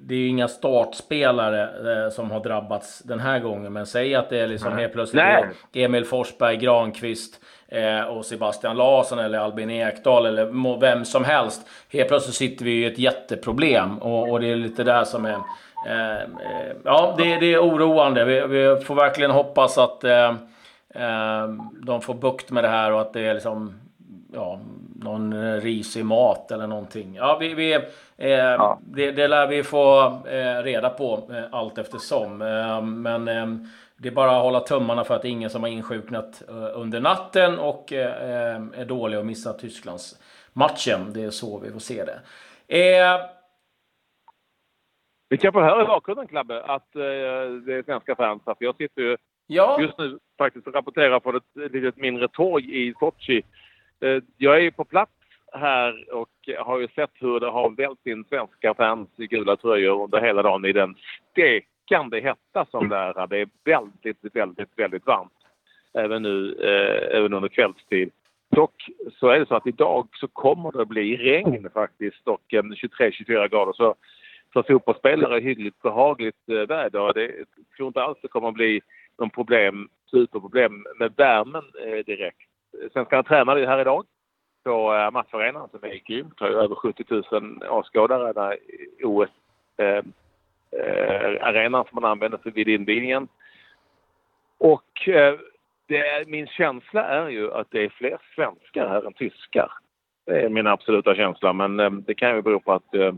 det 0.00 0.14
är 0.14 0.18
ju 0.18 0.26
inga 0.26 0.48
startspelare 0.48 2.10
som 2.10 2.30
har 2.30 2.40
drabbats 2.40 2.98
den 2.98 3.20
här 3.20 3.38
gången. 3.38 3.72
Men 3.72 3.86
säg 3.86 4.14
att 4.14 4.30
det 4.30 4.38
är 4.38 4.48
liksom 4.48 4.78
helt 4.78 4.92
plötsligt 4.92 5.24
Nej. 5.24 5.84
Emil 5.84 6.04
Forsberg, 6.04 6.56
Granqvist, 6.56 7.40
eh, 7.72 8.00
och 8.00 8.24
Sebastian 8.24 8.76
Larsson 8.76 9.18
eller 9.18 9.38
Albin 9.38 9.70
Ekdal 9.70 10.26
eller 10.26 10.78
vem 10.80 11.04
som 11.04 11.24
helst. 11.24 11.68
Helt 11.92 12.08
plötsligt 12.08 12.34
sitter 12.34 12.64
vi 12.64 12.82
i 12.82 12.84
ett 12.84 12.98
jätteproblem 12.98 13.98
och, 13.98 14.30
och 14.30 14.40
det 14.40 14.46
är 14.46 14.56
lite 14.56 14.84
där 14.84 15.04
som 15.04 15.24
är... 15.24 15.38
Eh, 15.86 16.22
eh, 16.22 16.76
ja, 16.84 17.14
det, 17.18 17.36
det, 17.36 17.54
är 17.54 17.62
oroande. 17.62 18.24
Vi, 18.24 18.46
vi, 18.46 18.84
får 18.84 18.94
verkligen 18.94 19.30
hoppas 19.30 19.78
att 19.78 20.04
eh, 20.04 20.34
eh, 20.94 21.48
de 21.82 22.00
får 22.00 22.14
bukt 22.14 22.50
med 22.50 22.64
det 22.64 22.68
här 22.68 22.92
och 22.92 23.00
att 23.00 23.12
det 23.12 23.20
är 23.20 23.34
liksom 23.34 23.80
ja, 24.34 24.60
någon 25.02 25.60
risig 25.60 26.04
mat 26.04 26.50
eller 26.50 26.66
någonting. 26.66 27.14
Ja, 27.14 27.36
vi, 27.40 27.54
vi, 27.54 27.74
eh, 28.16 28.30
ja. 28.30 28.78
Det, 28.82 29.12
det 29.12 29.28
lär 29.28 29.46
vi 29.46 29.62
få 29.62 30.02
eh, 30.26 30.62
reda 30.62 30.90
på 30.90 31.30
eh, 31.30 31.44
allt 31.52 31.78
eftersom. 31.78 32.42
Eh, 32.42 32.82
men 32.82 33.24
det 33.96 34.08
är 34.08 34.12
bara 34.12 34.36
att 34.36 34.42
hålla 34.42 34.60
tummarna 34.60 35.04
för 35.04 35.14
att 35.14 35.22
det 35.22 35.28
är 35.28 35.30
ingen 35.30 35.50
som 35.50 35.62
har 35.62 35.70
insjuknat 35.70 36.42
eh, 36.48 36.80
under 36.80 37.00
natten 37.00 37.58
och 37.58 37.92
eh, 37.92 38.62
är 38.74 38.84
dålig 38.84 39.18
och 39.18 39.26
missar 39.26 39.52
Tysklands 39.52 40.20
matchen. 40.52 41.12
Det 41.12 41.24
är 41.24 41.30
så 41.30 41.58
vi 41.58 41.70
får 41.70 41.80
se 41.80 42.04
det. 42.04 42.20
Eh... 42.78 43.20
Vi 45.28 45.38
kan 45.38 45.52
få 45.52 45.60
höra 45.60 45.82
i 45.82 45.86
bakgrunden, 45.86 46.26
Klabbe, 46.26 46.62
att 46.62 46.96
eh, 46.96 47.02
det 47.66 47.74
är 47.74 47.82
svenska 47.84 48.16
fans. 48.16 48.42
För 48.44 48.56
jag 48.58 48.76
sitter 48.76 49.02
ju 49.02 49.16
ja. 49.46 49.80
just 49.80 49.98
nu 49.98 50.18
faktiskt 50.38 50.66
och 50.66 50.74
rapporterar 50.74 51.20
från 51.20 51.36
ett 51.36 51.72
litet 51.72 51.96
mindre 51.96 52.28
torg 52.28 52.88
i 52.88 52.94
Sochi. 52.98 53.42
Eh, 54.02 54.22
jag 54.36 54.56
är 54.56 54.60
ju 54.60 54.70
på 54.70 54.84
plats 54.84 55.12
här 55.52 56.14
och 56.14 56.28
har 56.58 56.78
ju 56.78 56.88
sett 56.88 57.10
hur 57.14 57.40
det 57.40 57.50
har 57.50 57.70
vält 57.70 58.06
in 58.06 58.24
svenska 58.24 58.74
fans 58.74 59.08
i 59.16 59.26
gula 59.26 59.56
tröjor 59.56 60.04
under 60.04 60.20
hela 60.20 60.42
dagen 60.42 60.64
i 60.64 60.72
den 60.72 60.94
stekande 61.30 62.20
hetta 62.20 62.66
som 62.70 62.88
det 62.88 62.96
är. 62.96 63.26
Det 63.26 63.38
är 63.38 63.48
väldigt, 63.64 64.36
väldigt, 64.36 64.78
väldigt 64.78 65.06
varmt. 65.06 65.32
Även 65.94 66.22
nu, 66.22 66.52
eh, 66.52 67.18
även 67.18 67.32
under 67.32 67.48
kvällstid. 67.48 68.10
Dock 68.50 68.86
så 69.12 69.28
är 69.28 69.40
det 69.40 69.46
så 69.46 69.54
att 69.54 69.66
idag 69.66 70.08
så 70.12 70.28
kommer 70.28 70.72
det 70.72 70.86
bli 70.86 71.16
regn 71.16 71.68
faktiskt 71.74 72.28
och 72.28 72.54
eh, 72.54 72.62
23-24 72.62 73.48
grader. 73.48 73.72
Så 73.72 73.94
för 74.52 74.62
fotbollsspelare 74.62 75.40
hyggligt 75.40 75.82
behagligt 75.82 76.48
eh, 76.48 76.68
väder. 76.68 77.12
Det, 77.12 77.22
jag 77.22 77.46
tror 77.76 77.86
inte 77.86 78.02
alls 78.02 78.18
det 78.22 78.28
kommer 78.28 78.48
att 78.48 78.54
bli 78.54 78.80
någon 79.18 79.30
problem, 79.30 79.88
superproblem 80.10 80.86
med 80.98 81.12
värmen 81.16 81.64
eh, 81.86 82.04
direkt. 82.06 82.51
Svenskarna 82.92 83.22
tränade 83.22 83.60
ju 83.60 83.66
här 83.66 83.80
idag 83.80 84.04
på 84.64 84.94
eh, 84.94 85.10
matcharenan 85.10 85.68
som 85.68 85.84
är 85.84 86.00
grymt. 86.06 86.40
har 86.40 86.48
ju 86.48 86.54
över 86.54 86.74
70 86.74 87.04
000 87.08 87.62
åskådare 87.70 88.32
när 88.32 88.58
OS 89.02 89.30
eh, 89.76 90.02
eh, 90.80 91.46
arenan 91.46 91.84
som 91.84 92.02
man 92.02 92.10
använder 92.10 92.38
för 92.38 92.50
vid 92.50 92.68
invigningen. 92.68 93.28
Och 94.58 95.08
eh, 95.08 95.34
det, 95.88 96.28
min 96.28 96.46
känsla 96.46 97.04
är 97.04 97.28
ju 97.28 97.52
att 97.52 97.70
det 97.70 97.84
är 97.84 97.88
fler 97.88 98.18
svenskar 98.34 98.88
här 98.88 99.06
än 99.06 99.12
tyskar. 99.12 99.72
Det 100.26 100.40
är 100.40 100.48
min 100.48 100.66
absoluta 100.66 101.14
känsla, 101.14 101.52
men 101.52 101.80
eh, 101.80 101.90
det 101.90 102.14
kan 102.14 102.36
ju 102.36 102.42
bero 102.42 102.60
på 102.60 102.72
att 102.72 102.94
eh, 102.94 103.14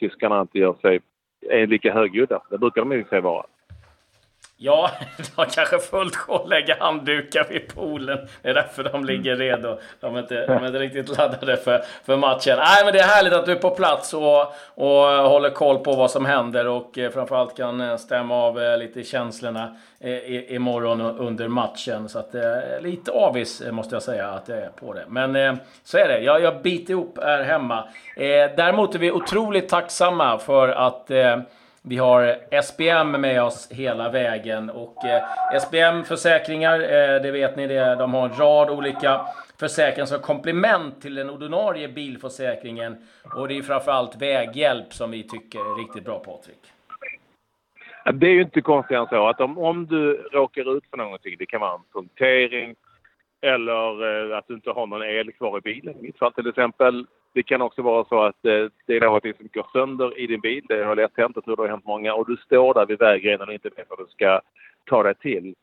tyskarna 0.00 0.40
inte 0.40 0.58
gör 0.58 0.74
sig, 0.74 1.00
är 1.50 1.66
lika 1.66 1.92
högljudda. 1.92 2.42
Det 2.50 2.58
brukar 2.58 2.80
de 2.80 2.92
ju 2.92 3.04
sig 3.04 3.20
vara. 3.20 3.46
Ja, 4.60 4.90
de 5.16 5.24
har 5.36 5.44
kanske 5.44 5.78
fullt 5.78 6.16
sjå 6.16 6.34
att 6.34 6.48
lägga 6.48 6.76
handdukar 6.80 7.46
vid 7.50 7.74
poolen. 7.74 8.18
Det 8.42 8.48
är 8.48 8.54
därför 8.54 8.84
de 8.84 9.04
ligger 9.04 9.36
redo. 9.36 9.78
De 10.00 10.16
är 10.16 10.20
inte, 10.20 10.46
de 10.46 10.52
är 10.52 10.66
inte 10.66 10.78
riktigt 10.78 11.18
laddade 11.18 11.56
för, 11.56 11.84
för 12.04 12.16
matchen. 12.16 12.58
Nej, 12.58 12.84
men 12.84 12.92
det 12.92 12.98
är 12.98 13.06
härligt 13.06 13.32
att 13.32 13.46
du 13.46 13.52
är 13.52 13.56
på 13.56 13.70
plats 13.70 14.14
och, 14.14 14.40
och 14.74 15.04
håller 15.30 15.50
koll 15.50 15.78
på 15.78 15.92
vad 15.92 16.10
som 16.10 16.26
händer 16.26 16.66
och 16.66 16.98
eh, 16.98 17.10
framförallt 17.10 17.56
kan 17.56 17.80
eh, 17.80 17.96
stämma 17.96 18.34
av 18.34 18.62
eh, 18.62 18.78
lite 18.78 19.04
känslorna 19.04 19.76
eh, 20.00 20.52
imorgon 20.54 21.00
under 21.00 21.48
matchen. 21.48 22.08
Så 22.08 22.18
att 22.18 22.34
eh, 22.34 22.42
lite 22.80 23.10
avis 23.12 23.62
måste 23.70 23.94
jag 23.94 24.02
säga 24.02 24.28
att 24.28 24.48
jag 24.48 24.58
är 24.58 24.70
på 24.70 24.92
det. 24.92 25.04
Men 25.08 25.58
så 25.84 25.98
är 25.98 26.08
det. 26.08 26.18
Jag, 26.18 26.42
jag 26.42 26.62
biter 26.62 26.90
ihop 26.90 27.18
här 27.22 27.42
hemma. 27.42 27.88
Däremot 28.56 28.94
är 28.94 28.98
vi 28.98 29.12
otroligt 29.12 29.68
tacksamma 29.68 30.38
för 30.38 30.68
att 30.68 31.10
vi 31.88 31.96
har 31.96 32.36
SBM 32.62 33.10
med 33.10 33.42
oss 33.42 33.68
hela 33.70 34.10
vägen 34.10 34.70
och 34.70 35.04
eh, 35.04 35.22
SBM 35.60 36.04
Försäkringar, 36.04 36.80
eh, 36.80 37.22
det 37.22 37.30
vet 37.30 37.56
ni 37.56 37.66
det, 37.66 37.94
de 37.94 38.14
har 38.14 38.28
en 38.28 38.38
rad 38.38 38.70
olika 38.70 39.20
försäkringar 39.60 40.06
som 40.06 40.20
komplement 40.20 41.02
till 41.02 41.14
den 41.14 41.30
ordinarie 41.30 41.88
bilförsäkringen. 41.88 42.96
Och 43.34 43.48
det 43.48 43.58
är 43.58 43.62
framförallt 43.62 44.22
väghjälp 44.22 44.92
som 44.92 45.10
vi 45.10 45.22
tycker 45.22 45.58
är 45.58 45.78
riktigt 45.78 46.04
bra 46.04 46.18
Patrik. 46.18 46.72
Det 48.12 48.26
är 48.26 48.30
ju 48.30 48.42
inte 48.42 48.60
konstigt 48.60 48.96
än 48.96 49.06
så 49.06 49.28
att 49.28 49.40
om, 49.40 49.58
om 49.58 49.86
du 49.86 50.12
råkar 50.32 50.76
ut 50.76 50.84
för 50.90 50.96
någonting, 50.96 51.36
det 51.38 51.46
kan 51.46 51.60
vara 51.60 51.74
en 51.74 51.80
punktering 51.92 52.74
eller 53.40 54.30
eh, 54.30 54.38
att 54.38 54.48
du 54.48 54.54
inte 54.54 54.70
har 54.70 54.86
någon 54.86 55.02
el 55.02 55.32
kvar 55.32 55.58
i 55.58 55.60
bilen. 55.60 55.98
I 55.98 56.02
mitt 56.02 56.18
fall 56.18 56.32
till 56.32 56.48
exempel 56.48 57.06
det 57.34 57.42
kan 57.42 57.62
också 57.62 57.82
vara 57.82 58.04
så 58.04 58.22
att 58.22 58.44
eh, 58.44 58.66
det 58.86 58.96
är 58.96 59.00
någonting 59.00 59.34
som 59.34 59.48
går 59.52 59.66
sönder 59.72 60.18
i 60.18 60.26
din 60.26 60.40
bil. 60.40 60.64
Det 60.68 60.84
har 60.84 60.96
lätt 60.96 61.16
hänt, 61.16 61.32
jag 61.34 61.44
tror 61.44 61.56
det 61.56 61.62
har 61.62 61.68
hänt 61.68 61.86
många. 61.86 62.14
Och 62.14 62.26
du 62.26 62.36
står 62.36 62.74
där 62.74 62.86
vid 62.86 62.98
vägrenen 62.98 63.48
och 63.48 63.54
inte 63.54 63.70
vet 63.76 63.86
vad 63.90 63.98
du 63.98 64.06
ska 64.06 64.40
ta 64.84 65.02
dig 65.02 65.14
till. 65.14 65.54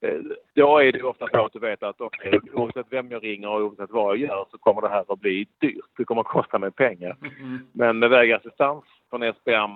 Eh, 0.00 0.20
då 0.54 0.78
är 0.78 0.92
det 0.92 1.02
ofta 1.02 1.28
så 1.28 1.44
att 1.44 1.52
du 1.52 1.58
vet 1.58 1.82
att 1.82 2.00
okay, 2.00 2.40
oavsett 2.52 2.86
vem 2.90 3.10
jag 3.10 3.24
ringer 3.24 3.48
och 3.48 3.60
oavsett 3.60 3.90
vad 3.90 4.10
jag 4.10 4.28
gör 4.28 4.46
så 4.50 4.58
kommer 4.58 4.82
det 4.82 4.88
här 4.88 5.04
att 5.08 5.20
bli 5.20 5.46
dyrt. 5.60 5.84
Det 5.96 6.04
kommer 6.04 6.20
att 6.20 6.26
kosta 6.26 6.58
mig 6.58 6.70
pengar. 6.70 7.16
Mm. 7.20 7.66
Men 7.72 7.98
med 7.98 8.10
vägassistans 8.10 8.84
från 9.10 9.22
SBM 9.22 9.70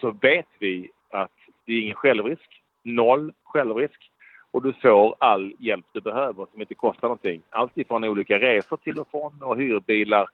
så 0.00 0.10
vet 0.10 0.48
vi 0.58 0.90
att 1.10 1.32
det 1.66 1.72
är 1.72 1.80
ingen 1.80 1.94
självrisk. 1.94 2.62
Noll 2.82 3.32
självrisk. 3.44 4.10
Och 4.50 4.62
du 4.62 4.72
får 4.72 5.16
all 5.18 5.52
hjälp 5.58 5.86
du 5.92 6.00
behöver 6.00 6.46
som 6.52 6.60
inte 6.60 6.74
kostar 6.74 7.08
någonting. 7.08 7.42
Allt 7.50 7.78
ifrån 7.78 8.04
olika 8.04 8.38
resor 8.38 8.76
till 8.76 8.98
och 8.98 9.10
från 9.10 9.42
och 9.42 9.56
hyrbilar 9.56 10.28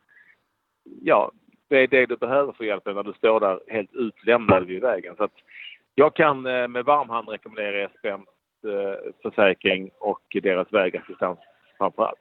ja, 1.03 1.31
det 1.69 1.77
är 1.77 1.87
det 1.87 2.07
du 2.07 2.17
behöver 2.17 2.53
för 2.53 2.65
hjälpen 2.65 2.95
när 2.95 3.03
du 3.03 3.13
står 3.13 3.41
där 3.41 3.61
helt 3.69 3.95
utlämnad 3.95 4.67
vid 4.67 4.83
vägen. 4.83 5.17
Så 5.17 5.25
att 5.25 5.33
jag 5.95 6.15
kan 6.15 6.47
eh, 6.47 6.69
med 6.69 6.85
varm 6.85 7.09
hand 7.09 7.29
rekommendera 7.29 7.89
SPMs 7.89 8.29
eh, 8.67 8.95
försäkring 9.23 9.91
och 10.01 10.23
deras 10.43 10.73
vägassistans 10.73 11.39
framför 11.79 12.03
allt. 12.03 12.19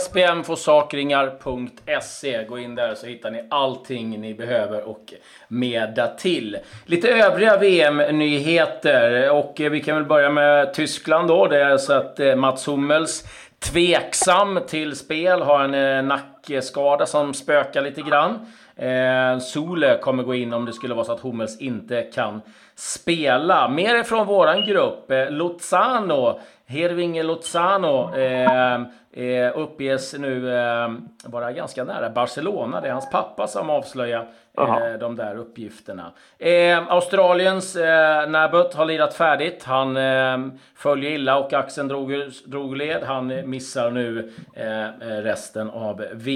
SPMforsakringar.se. 0.00 2.44
Gå 2.44 2.58
in 2.58 2.74
där 2.74 2.94
så 2.94 3.06
hittar 3.06 3.30
ni 3.30 3.44
allting 3.50 4.20
ni 4.20 4.34
behöver 4.34 4.88
och 4.88 5.14
mer 5.48 6.16
till. 6.16 6.58
Lite 6.86 7.08
övriga 7.08 7.58
VM-nyheter 7.58 9.32
och 9.32 9.60
eh, 9.60 9.70
vi 9.70 9.80
kan 9.80 9.96
väl 9.96 10.04
börja 10.04 10.30
med 10.30 10.74
Tyskland 10.74 11.28
då. 11.28 11.46
Det 11.46 11.62
är 11.62 11.76
så 11.76 11.92
att 11.92 12.18
Mats 12.36 12.68
Hummels 12.68 13.24
tveksam 13.58 14.60
till 14.68 14.96
spel, 14.96 15.42
har 15.42 15.64
en 15.64 16.08
nack 16.08 16.35
nackskada 16.48 17.06
som 17.06 17.34
spökar 17.34 17.82
lite 17.82 18.02
grann. 18.02 18.46
Eh, 18.76 19.38
Sole 19.38 19.98
kommer 19.98 20.22
gå 20.22 20.34
in 20.34 20.52
om 20.52 20.64
det 20.64 20.72
skulle 20.72 20.94
vara 20.94 21.04
så 21.04 21.12
att 21.12 21.20
Hummels 21.20 21.60
inte 21.60 22.02
kan 22.02 22.40
spela. 22.74 23.68
Mer 23.68 24.02
från 24.02 24.26
våran 24.26 24.66
grupp. 24.66 25.10
Eh, 25.10 25.30
Lozano, 25.30 26.40
Hervinge 26.66 27.22
Lozano, 27.22 28.14
eh, 28.16 28.74
eh, 29.12 29.52
uppges 29.58 30.14
nu 30.18 30.56
eh, 30.56 30.88
vara 31.24 31.52
ganska 31.52 31.84
nära 31.84 32.10
Barcelona. 32.10 32.80
Det 32.80 32.88
är 32.88 32.92
hans 32.92 33.10
pappa 33.10 33.46
som 33.46 33.70
avslöjar 33.70 34.28
eh, 34.58 34.98
de 35.00 35.16
där 35.16 35.36
uppgifterna. 35.36 36.12
Eh, 36.38 36.88
Australiens 36.88 37.76
eh, 37.76 38.28
Nabbut 38.28 38.74
har 38.74 38.84
lirat 38.84 39.14
färdigt. 39.14 39.64
Han 39.64 39.96
eh, 39.96 40.38
följer 40.76 41.10
illa 41.10 41.38
och 41.38 41.52
axeln 41.52 41.88
drog, 41.88 42.12
drog 42.44 42.76
led. 42.76 43.02
Han 43.02 43.50
missar 43.50 43.90
nu 43.90 44.32
eh, 44.54 45.06
resten 45.22 45.70
av 45.70 46.04
VM. 46.12 46.35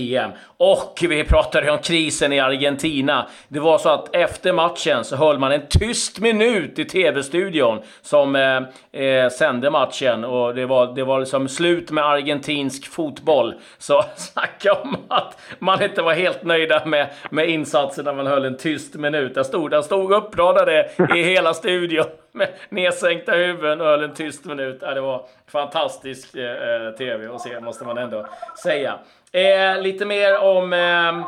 Och 0.56 0.98
vi 1.08 1.24
pratade 1.24 1.70
om 1.70 1.78
krisen 1.78 2.32
i 2.32 2.40
Argentina. 2.40 3.26
Det 3.48 3.60
var 3.60 3.78
så 3.78 3.88
att 3.88 4.14
efter 4.16 4.52
matchen 4.52 5.04
så 5.04 5.16
höll 5.16 5.38
man 5.38 5.52
en 5.52 5.66
tyst 5.68 6.20
minut 6.20 6.78
i 6.78 6.84
tv-studion 6.84 7.80
som 8.02 8.36
eh, 8.36 9.02
eh, 9.02 9.30
sände 9.30 9.70
matchen. 9.70 10.24
Och 10.24 10.54
det 10.54 10.66
var, 10.66 10.94
det 10.94 11.04
var 11.04 11.20
liksom 11.20 11.48
slut 11.48 11.90
med 11.90 12.04
argentinsk 12.04 12.86
fotboll. 12.86 13.54
Så 13.78 14.04
snacka 14.16 14.72
om 14.72 14.96
att 15.08 15.40
man 15.58 15.82
inte 15.82 16.02
var 16.02 16.14
helt 16.14 16.42
nöjda 16.42 16.84
med, 16.84 17.06
med 17.30 17.48
insatserna 17.48 18.10
när 18.10 18.16
man 18.16 18.26
höll 18.32 18.44
en 18.44 18.56
tyst 18.56 18.94
minut. 18.94 19.34
Där 19.34 19.42
stod, 19.42 19.84
stod 19.84 20.12
uppradade 20.12 20.90
i 21.16 21.22
hela 21.22 21.54
studion 21.54 22.06
med 22.32 22.48
nedsänkta 22.68 23.32
huvuden 23.32 23.80
och 23.80 23.86
höll 23.86 24.02
en 24.02 24.14
tyst 24.14 24.44
minut. 24.44 24.78
Ja, 24.82 24.94
det 24.94 25.00
var 25.00 25.26
fantastisk 25.46 26.34
eh, 26.34 26.44
eh 26.44 26.90
tv 26.90 27.34
att 27.34 27.40
se, 27.40 27.60
måste 27.60 27.84
man 27.84 27.98
ändå 27.98 28.26
säga. 28.62 28.98
Eh, 29.32 29.82
lite 29.82 30.06
mer 30.06 30.38
om... 30.38 30.72
Eh, 30.72 31.26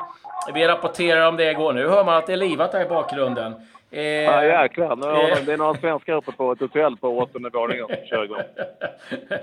vi 0.54 0.68
rapporterar 0.68 1.28
om 1.28 1.36
det 1.36 1.50
igår. 1.50 1.72
Nu 1.72 1.88
hör 1.88 2.04
man 2.04 2.16
att 2.16 2.26
det 2.26 2.32
är 2.32 2.36
livat 2.36 2.72
här 2.72 2.84
i 2.84 2.88
bakgrunden. 2.88 3.54
Eh, 3.90 4.02
ja, 4.02 4.44
jäklar. 4.44 4.96
Nu 4.96 5.06
har 5.06 5.30
eh, 5.30 5.36
det 5.46 5.52
är 5.52 5.56
några 5.56 5.74
svenskar 5.74 6.12
uppe 6.12 6.32
på 6.32 6.52
ett 6.52 6.60
hotell 6.60 6.96
på 6.96 7.18
åttonde 7.18 7.50
våningen 7.50 7.86
som 7.86 8.06
kör 8.06 8.24
igång. 8.24 8.42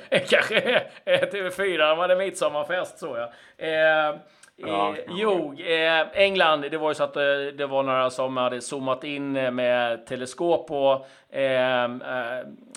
Kanske 0.29 0.81
TV4 1.05 1.97
var 1.97 2.07
det 2.07 2.15
midsommarfest, 2.15 2.99
så 2.99 3.17
jag. 3.17 3.29
Eh, 4.63 4.69
Ja. 4.69 4.95
Eh, 4.97 5.03
jo, 5.17 5.53
eh, 5.59 6.07
England, 6.13 6.61
det 6.71 6.77
var 6.77 6.89
ju 6.89 6.95
så 6.95 7.03
att 7.03 7.15
eh, 7.15 7.21
det 7.57 7.65
var 7.69 7.83
några 7.83 8.09
som 8.09 8.37
hade 8.37 8.61
zoomat 8.61 9.03
in 9.03 9.35
eh, 9.37 9.51
med 9.51 10.05
teleskop 10.05 10.67
på 10.67 11.05
eh, 11.31 11.83
eh, 11.83 11.89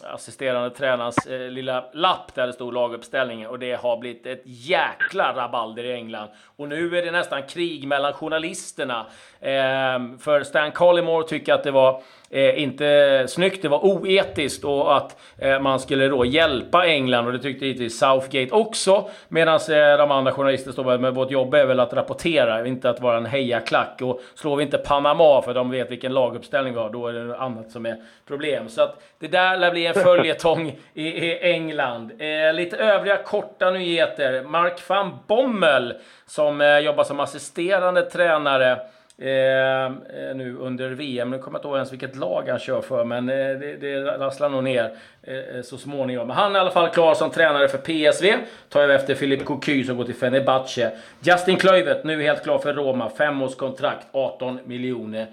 assisterande 0.03 0.71
tränarens 0.71 1.27
eh, 1.27 1.41
lilla 1.51 1.85
lapp 1.93 2.35
där 2.35 2.47
det 2.47 2.53
stod 2.53 2.75
laguppställningen 2.75 3.51
och 3.51 3.59
det 3.59 3.73
har 3.83 3.97
blivit 3.97 4.27
ett 4.27 4.43
jäkla 4.45 5.33
rabalder 5.37 5.85
i 5.85 5.93
England. 5.93 6.29
Och 6.57 6.69
nu 6.69 6.99
är 6.99 7.03
det 7.05 7.11
nästan 7.11 7.43
krig 7.43 7.87
mellan 7.87 8.13
journalisterna. 8.13 9.07
Ehm, 9.41 10.19
för 10.19 10.43
Stan 10.43 10.73
Collymore 10.73 11.29
tycker 11.29 11.55
att 11.55 11.65
det 11.65 11.71
var 11.71 12.03
eh, 12.33 12.63
inte 12.63 13.25
snyggt, 13.29 13.63
det 13.63 13.69
var 13.69 13.85
oetiskt 13.85 14.65
och 14.65 14.97
att 14.97 15.21
eh, 15.39 15.61
man 15.61 15.81
skulle 15.81 16.09
då 16.09 16.25
hjälpa 16.25 16.87
England 16.87 17.27
och 17.27 17.33
det 17.33 17.39
tyckte 17.39 17.67
givetvis 17.67 17.99
Southgate 17.99 18.51
också. 18.51 19.09
Medan 19.29 19.55
eh, 19.55 19.99
de 19.99 20.11
andra 20.11 20.33
journalisterna 20.33 20.73
står 20.73 20.99
med 20.99 21.15
vårt 21.15 21.31
jobb 21.31 21.55
är 21.55 21.67
väl 21.67 21.81
att 21.81 21.93
rapportera, 21.93 22.67
inte 22.67 22.91
att 22.91 23.01
vara 23.01 23.17
en 23.17 23.27
hejaklack. 23.27 24.03
Och 24.03 24.21
slår 24.35 24.57
vi 24.57 24.63
inte 24.63 24.79
Panama 24.79 25.43
för 25.43 25.55
de 25.55 25.71
vet 25.71 25.91
vilken 25.91 26.15
laguppställning 26.15 26.75
vi 26.75 26.81
har, 26.81 26.91
då 26.91 27.07
är 27.07 27.13
det 27.13 27.37
annat 27.37 27.71
som 27.71 27.87
är 27.87 27.97
problem. 28.29 28.69
Så 28.69 28.83
att 28.83 29.03
det 29.19 29.29
där 29.29 29.57
lär 29.57 29.71
bli 29.71 29.87
en 29.87 29.95
följetong 30.05 30.79
i, 30.95 31.09
i 31.09 31.39
England. 31.53 32.13
Eh, 32.19 32.55
lite 32.55 32.77
övriga 32.77 33.17
korta 33.17 33.71
nyheter. 33.71 34.43
Mark 34.43 34.89
van 34.89 35.19
Bommel 35.27 35.95
som 36.27 36.61
eh, 36.61 36.79
jobbar 36.79 37.05
som 37.05 37.21
assisterande 37.21 38.03
tränare 38.03 38.79
Eh, 39.19 39.85
eh, 39.85 40.35
nu 40.35 40.57
under 40.61 40.91
VM. 40.91 41.31
Nu 41.31 41.39
kommer 41.39 41.59
jag 41.59 41.61
inte 41.61 41.69
ihåg 41.69 41.77
ens 41.77 41.93
vilket 41.93 42.17
lag 42.17 42.49
han 42.49 42.59
kör 42.59 42.81
för, 42.81 43.05
men 43.05 43.29
eh, 43.29 43.35
det, 43.35 43.77
det 43.81 44.05
rasslar 44.05 44.49
nog 44.49 44.65
ner 44.65 44.97
eh, 45.23 45.37
eh, 45.37 45.63
så 45.63 45.79
småningom. 45.79 46.27
Men 46.27 46.37
han 46.37 46.53
är 46.53 46.59
i 46.59 46.61
alla 46.61 46.71
fall 46.71 46.89
klar 46.89 47.15
som 47.15 47.31
tränare 47.31 47.69
för 47.69 47.79
PSV. 47.79 48.35
Tar 48.69 48.81
över 48.81 48.95
efter 48.95 49.15
Filip 49.15 49.45
Cocu 49.45 49.85
som 49.85 49.97
går 49.97 50.05
till 50.05 50.15
Fenerbahce. 50.15 50.93
Justin 51.21 51.57
Kluivert, 51.57 52.05
nu 52.05 52.23
helt 52.23 52.43
klar 52.43 52.59
för 52.59 52.75
Roma. 52.75 53.11
Femårskontrakt, 53.11 54.07
18 54.13 54.59
miljoner 54.65 55.27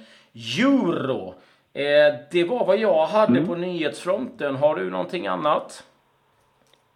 euro. 0.60 1.34
Eh, 1.74 2.14
det 2.32 2.44
var 2.44 2.66
vad 2.66 2.78
jag 2.78 3.06
hade 3.06 3.38
mm. 3.38 3.48
på 3.48 3.56
nyhetsfronten. 3.56 4.56
Har 4.56 4.76
du 4.76 4.90
någonting 4.90 5.28
annat? 5.28 5.84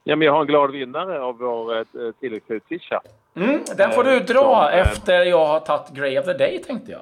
Ja, 0.03 0.15
men 0.15 0.25
jag 0.25 0.33
har 0.33 0.41
en 0.41 0.47
glad 0.47 0.71
vinnare 0.71 1.21
av 1.21 1.37
vår 1.37 1.77
eh, 1.77 1.83
tilläggstid, 2.19 2.61
Tisha. 2.67 3.01
Mm, 3.35 3.63
den 3.77 3.91
får 3.91 4.03
du 4.03 4.19
dra 4.19 4.69
som, 4.71 4.79
efter 4.79 5.23
jag 5.23 5.45
har 5.45 5.59
tagit 5.59 5.89
Grey 5.93 6.19
of 6.19 6.25
the 6.25 6.33
Day, 6.33 6.63
tänkte 6.63 6.91
jag. 6.91 7.01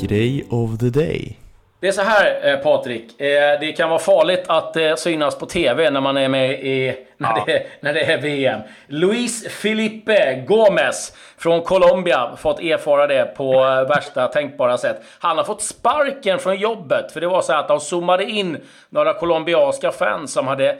Grey 0.00 0.44
of 0.50 0.78
the 0.78 0.90
Day. 0.90 1.36
Det 1.80 1.88
är 1.88 1.92
så 1.92 2.02
här 2.02 2.48
eh, 2.48 2.56
Patrik, 2.56 3.20
eh, 3.20 3.60
det 3.60 3.72
kan 3.72 3.88
vara 3.88 3.98
farligt 3.98 4.44
att 4.46 4.76
eh, 4.76 4.94
synas 4.94 5.38
på 5.38 5.46
TV 5.46 5.90
när 5.90 6.00
man 6.00 6.16
är 6.16 6.28
med 6.28 6.52
i, 6.52 7.06
när, 7.16 7.28
ja. 7.28 7.44
det, 7.46 7.66
när 7.80 7.94
det 7.94 8.00
är 8.00 8.18
VM. 8.18 8.60
Luis 8.86 9.48
Felipe 9.48 10.44
Gomez 10.46 11.16
från 11.36 11.62
Colombia, 11.62 12.36
fått 12.36 12.60
erfara 12.60 13.06
det 13.06 13.24
på 13.36 13.60
värsta 13.88 14.28
tänkbara 14.28 14.78
sätt. 14.78 15.02
Han 15.18 15.36
har 15.36 15.44
fått 15.44 15.62
sparken 15.62 16.38
från 16.38 16.56
jobbet, 16.56 17.12
för 17.12 17.20
det 17.20 17.26
var 17.26 17.42
så 17.42 17.52
att 17.52 17.68
de 17.68 17.80
zoomade 17.80 18.24
in 18.24 18.56
några 18.90 19.14
colombianska 19.14 19.92
fans 19.92 20.32
som 20.32 20.46
hade 20.46 20.78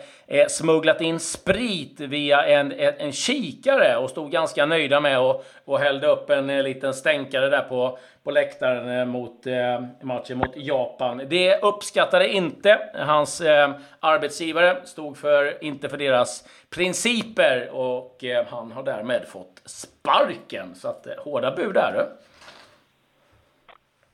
smugglat 0.49 1.01
in 1.01 1.21
sprit 1.21 2.01
via 2.01 2.47
en, 2.47 2.73
en, 2.73 2.95
en 2.99 3.13
kikare 3.13 3.97
och 3.97 4.11
stod 4.11 4.31
ganska 4.31 4.67
nöjda 4.67 5.01
med 5.01 5.21
och, 5.21 5.45
och 5.65 5.79
hällde 5.79 6.07
upp 6.07 6.31
en 6.31 6.47
liten 6.47 6.95
stänkare 6.95 7.49
där 7.49 7.61
på, 7.63 7.99
på 8.29 8.33
läktaren 8.33 8.89
eh, 8.89 9.07
mot 9.07 9.47
eh, 9.47 9.83
matchen 10.03 10.39
mot 10.39 10.57
Japan. 10.57 11.23
Det 11.29 11.63
uppskattade 11.63 12.29
inte 12.29 12.91
hans 12.95 13.41
eh, 13.41 13.71
arbetsgivare, 14.01 14.87
stod 14.87 15.17
för, 15.17 15.65
inte 15.65 15.89
för 15.89 15.97
deras 15.97 16.49
principer 16.71 17.71
och 17.73 18.25
eh, 18.25 18.47
han 18.47 18.73
har 18.73 18.83
därmed 18.83 19.29
fått 19.29 19.63
sparken. 19.65 20.75
Så 20.75 20.89
att, 20.89 21.07
eh, 21.07 21.13
hårda 21.19 21.57
bud 21.57 21.77
är 21.77 21.93
det. 21.93 22.01
Eh. 22.01 22.07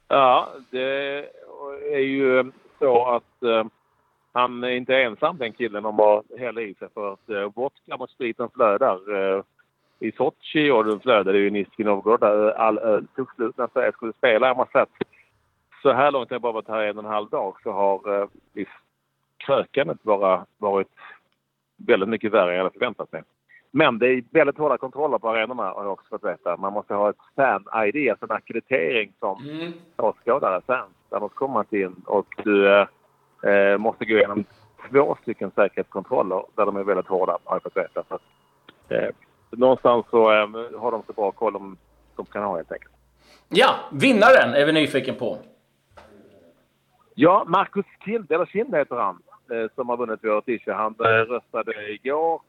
Ja, 0.08 0.48
det 0.70 1.24
är 1.92 2.04
ju 2.04 2.38
eh, 2.38 2.46
så 2.78 3.06
att 3.06 3.42
eh, 3.42 3.64
han 4.32 4.64
är 4.64 4.70
inte 4.70 4.96
ensam 4.96 5.38
den 5.38 5.52
killen 5.52 5.84
om 5.84 6.00
att 6.00 6.24
hälla 6.38 6.60
i 6.60 6.74
sig 6.74 6.88
för 6.94 7.12
att 7.12 7.30
eh, 7.30 7.52
vodka 7.54 7.96
mot 7.96 8.10
spriten 8.10 8.48
flödar. 8.54 8.98
I 9.98 10.12
Sochi 10.12 10.70
och 10.70 10.84
då 10.84 10.98
flödade 10.98 11.38
ju 11.38 11.50
Nizjnij 11.50 11.86
Novgorod 11.86 12.20
där 12.20 12.50
all 12.50 12.78
öl 12.78 13.06
tog 13.16 13.34
slut 13.34 13.58
när 13.58 13.68
Sverige 13.72 13.92
skulle 13.92 14.12
spela. 14.12 14.46
Jag 14.46 14.56
måste 14.56 14.82
att 14.82 14.90
så 15.82 15.92
här 15.92 16.10
långt, 16.10 16.30
jag 16.30 16.40
bara 16.40 16.52
varit 16.52 16.68
här 16.68 16.82
en 16.82 16.98
och 16.98 17.04
en 17.04 17.10
halv 17.10 17.28
dag, 17.28 17.56
så 17.62 17.72
har 17.72 18.20
eh, 18.20 18.28
krökandet 19.46 20.02
bara 20.02 20.46
varit 20.58 20.88
väldigt 21.76 22.08
mycket 22.08 22.32
värre 22.32 22.50
än 22.50 22.56
jag 22.56 22.64
hade 22.64 22.72
förväntat 22.72 23.12
mig. 23.12 23.22
Men 23.70 23.98
det 23.98 24.06
är 24.06 24.24
väldigt 24.30 24.58
hårda 24.58 24.78
kontroller 24.78 25.18
på 25.18 25.30
arenorna 25.30 25.62
har 25.62 25.82
jag 25.82 25.92
också 25.92 26.06
fått 26.08 26.24
veta. 26.24 26.56
Man 26.56 26.72
måste 26.72 26.94
ha 26.94 27.10
ett 27.10 27.16
fan-ID, 27.36 28.10
alltså 28.10 28.24
en 28.24 28.36
akkreditering 28.36 29.12
som 29.18 29.44
mm. 29.44 29.72
åskådare, 29.96 30.60
fans. 30.66 30.90
Annars 31.10 31.32
kommer 31.32 31.54
man 31.54 31.64
in 31.70 32.02
och 32.06 32.26
du 32.44 32.68
eh, 32.68 32.86
eh, 33.42 33.78
måste 33.78 34.04
gå 34.04 34.14
igenom 34.14 34.44
två 34.90 35.16
stycken 35.22 35.50
säkerhetskontroller 35.50 36.44
där 36.54 36.66
de 36.66 36.76
är 36.76 36.84
väldigt 36.84 37.06
hårda 37.06 37.38
har 37.44 37.54
jag 37.54 37.62
fått 37.62 37.76
veta. 37.76 38.04
Så, 38.08 38.18
eh, 38.94 39.10
någonstans 39.56 40.06
så 40.10 40.32
äh, 40.32 40.48
har 40.80 40.90
de 40.90 41.02
så 41.06 41.12
bra 41.12 41.30
koll 41.30 41.56
om 41.56 41.76
de 42.16 42.26
kan 42.26 42.42
ha 42.42 42.56
helt 42.56 42.72
enkelt. 42.72 42.94
Ja, 43.48 43.74
vinnaren 43.92 44.54
är 44.54 44.66
vi 44.66 44.72
nyfiken 44.72 45.14
på. 45.14 45.38
Ja, 47.14 47.44
Marcus 47.46 47.86
Kind, 48.04 48.32
eller 48.32 48.46
Kind 48.46 48.74
heter 48.74 48.96
han, 48.96 49.22
eh, 49.50 49.70
som 49.74 49.88
har 49.88 49.96
vunnit 49.96 50.20
vår 50.22 50.40
t 50.40 50.58
Han 50.66 50.94
eh, 50.98 51.04
röstade 51.04 51.92
igår 51.92 52.42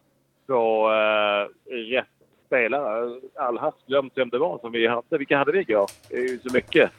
på 0.47 0.91
eh, 0.91 1.73
rätt 1.73 2.07
spelare. 2.45 3.19
All 3.35 3.57
hast 3.57 3.87
glömt 3.87 4.13
vem 4.15 4.29
det 4.29 4.37
var 4.37 4.57
som 4.59 4.71
vi 4.71 4.87
hade. 4.87 5.17
Vilka 5.17 5.37
hade 5.37 5.51
vi 5.51 5.59
igår? 5.59 5.89
Det 6.09 6.15
är 6.15 6.21
ju 6.21 6.39
så 6.39 6.53
mycket. 6.53 6.91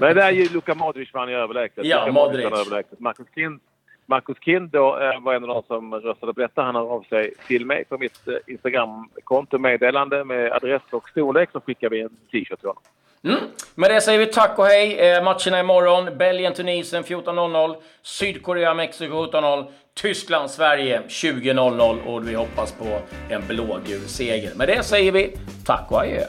Men 0.00 0.16
det 0.16 0.22
är 0.22 0.30
ju 0.30 0.48
Luka 0.48 0.74
Modric 0.74 1.14
vann 1.14 1.28
ju 1.28 1.34
överlägset. 1.34 1.84
Ja, 1.84 2.12
Modric. 2.12 2.44
Överlägset. 2.44 3.00
Marcus 3.00 3.26
Kind 3.34 3.60
Marcus 4.06 4.36
Kind 4.40 4.70
då, 4.70 4.98
eh, 4.98 5.20
var 5.20 5.34
en 5.34 5.44
av 5.44 5.48
de 5.48 5.62
som 5.66 5.94
röstade 5.94 6.34
på 6.34 6.40
detta. 6.40 6.62
Han 6.62 6.74
har 6.74 6.82
av 6.82 7.02
sig 7.02 7.34
till 7.46 7.66
mig 7.66 7.84
på 7.84 7.98
mitt 7.98 8.28
eh, 8.28 8.34
Instagramkonto 8.46 9.58
meddelande 9.58 10.24
med 10.24 10.52
adress 10.52 10.82
och 10.90 11.08
storlek 11.08 11.48
så 11.52 11.60
skickar 11.60 11.90
vi 11.90 12.00
en 12.00 12.08
t-shirt 12.08 12.60
till 12.60 12.68
honom. 12.68 12.82
Mm. 13.24 13.38
Med 13.74 13.90
det 13.90 14.00
säger 14.00 14.18
vi 14.18 14.26
tack 14.26 14.58
och 14.58 14.64
hej. 14.66 14.98
Eh, 14.98 15.24
matcherna 15.24 15.60
imorgon. 15.60 16.18
Belgien-Tunisien 16.18 17.02
14.00. 17.02 17.76
Sydkorea-Mexiko 18.02 19.26
17.00. 19.32 19.66
Tyskland-Sverige 19.94 21.02
20.00 21.08 22.06
och 22.06 22.28
vi 22.28 22.34
hoppas 22.34 22.72
på 22.72 22.98
en 23.28 23.42
blågul 23.48 24.00
seger. 24.00 24.54
Med 24.54 24.68
det 24.68 24.82
säger 24.82 25.12
vi 25.12 25.36
tack 25.66 25.86
och 25.90 26.00
adjö. 26.00 26.24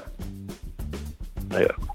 Adjö. 1.56 1.95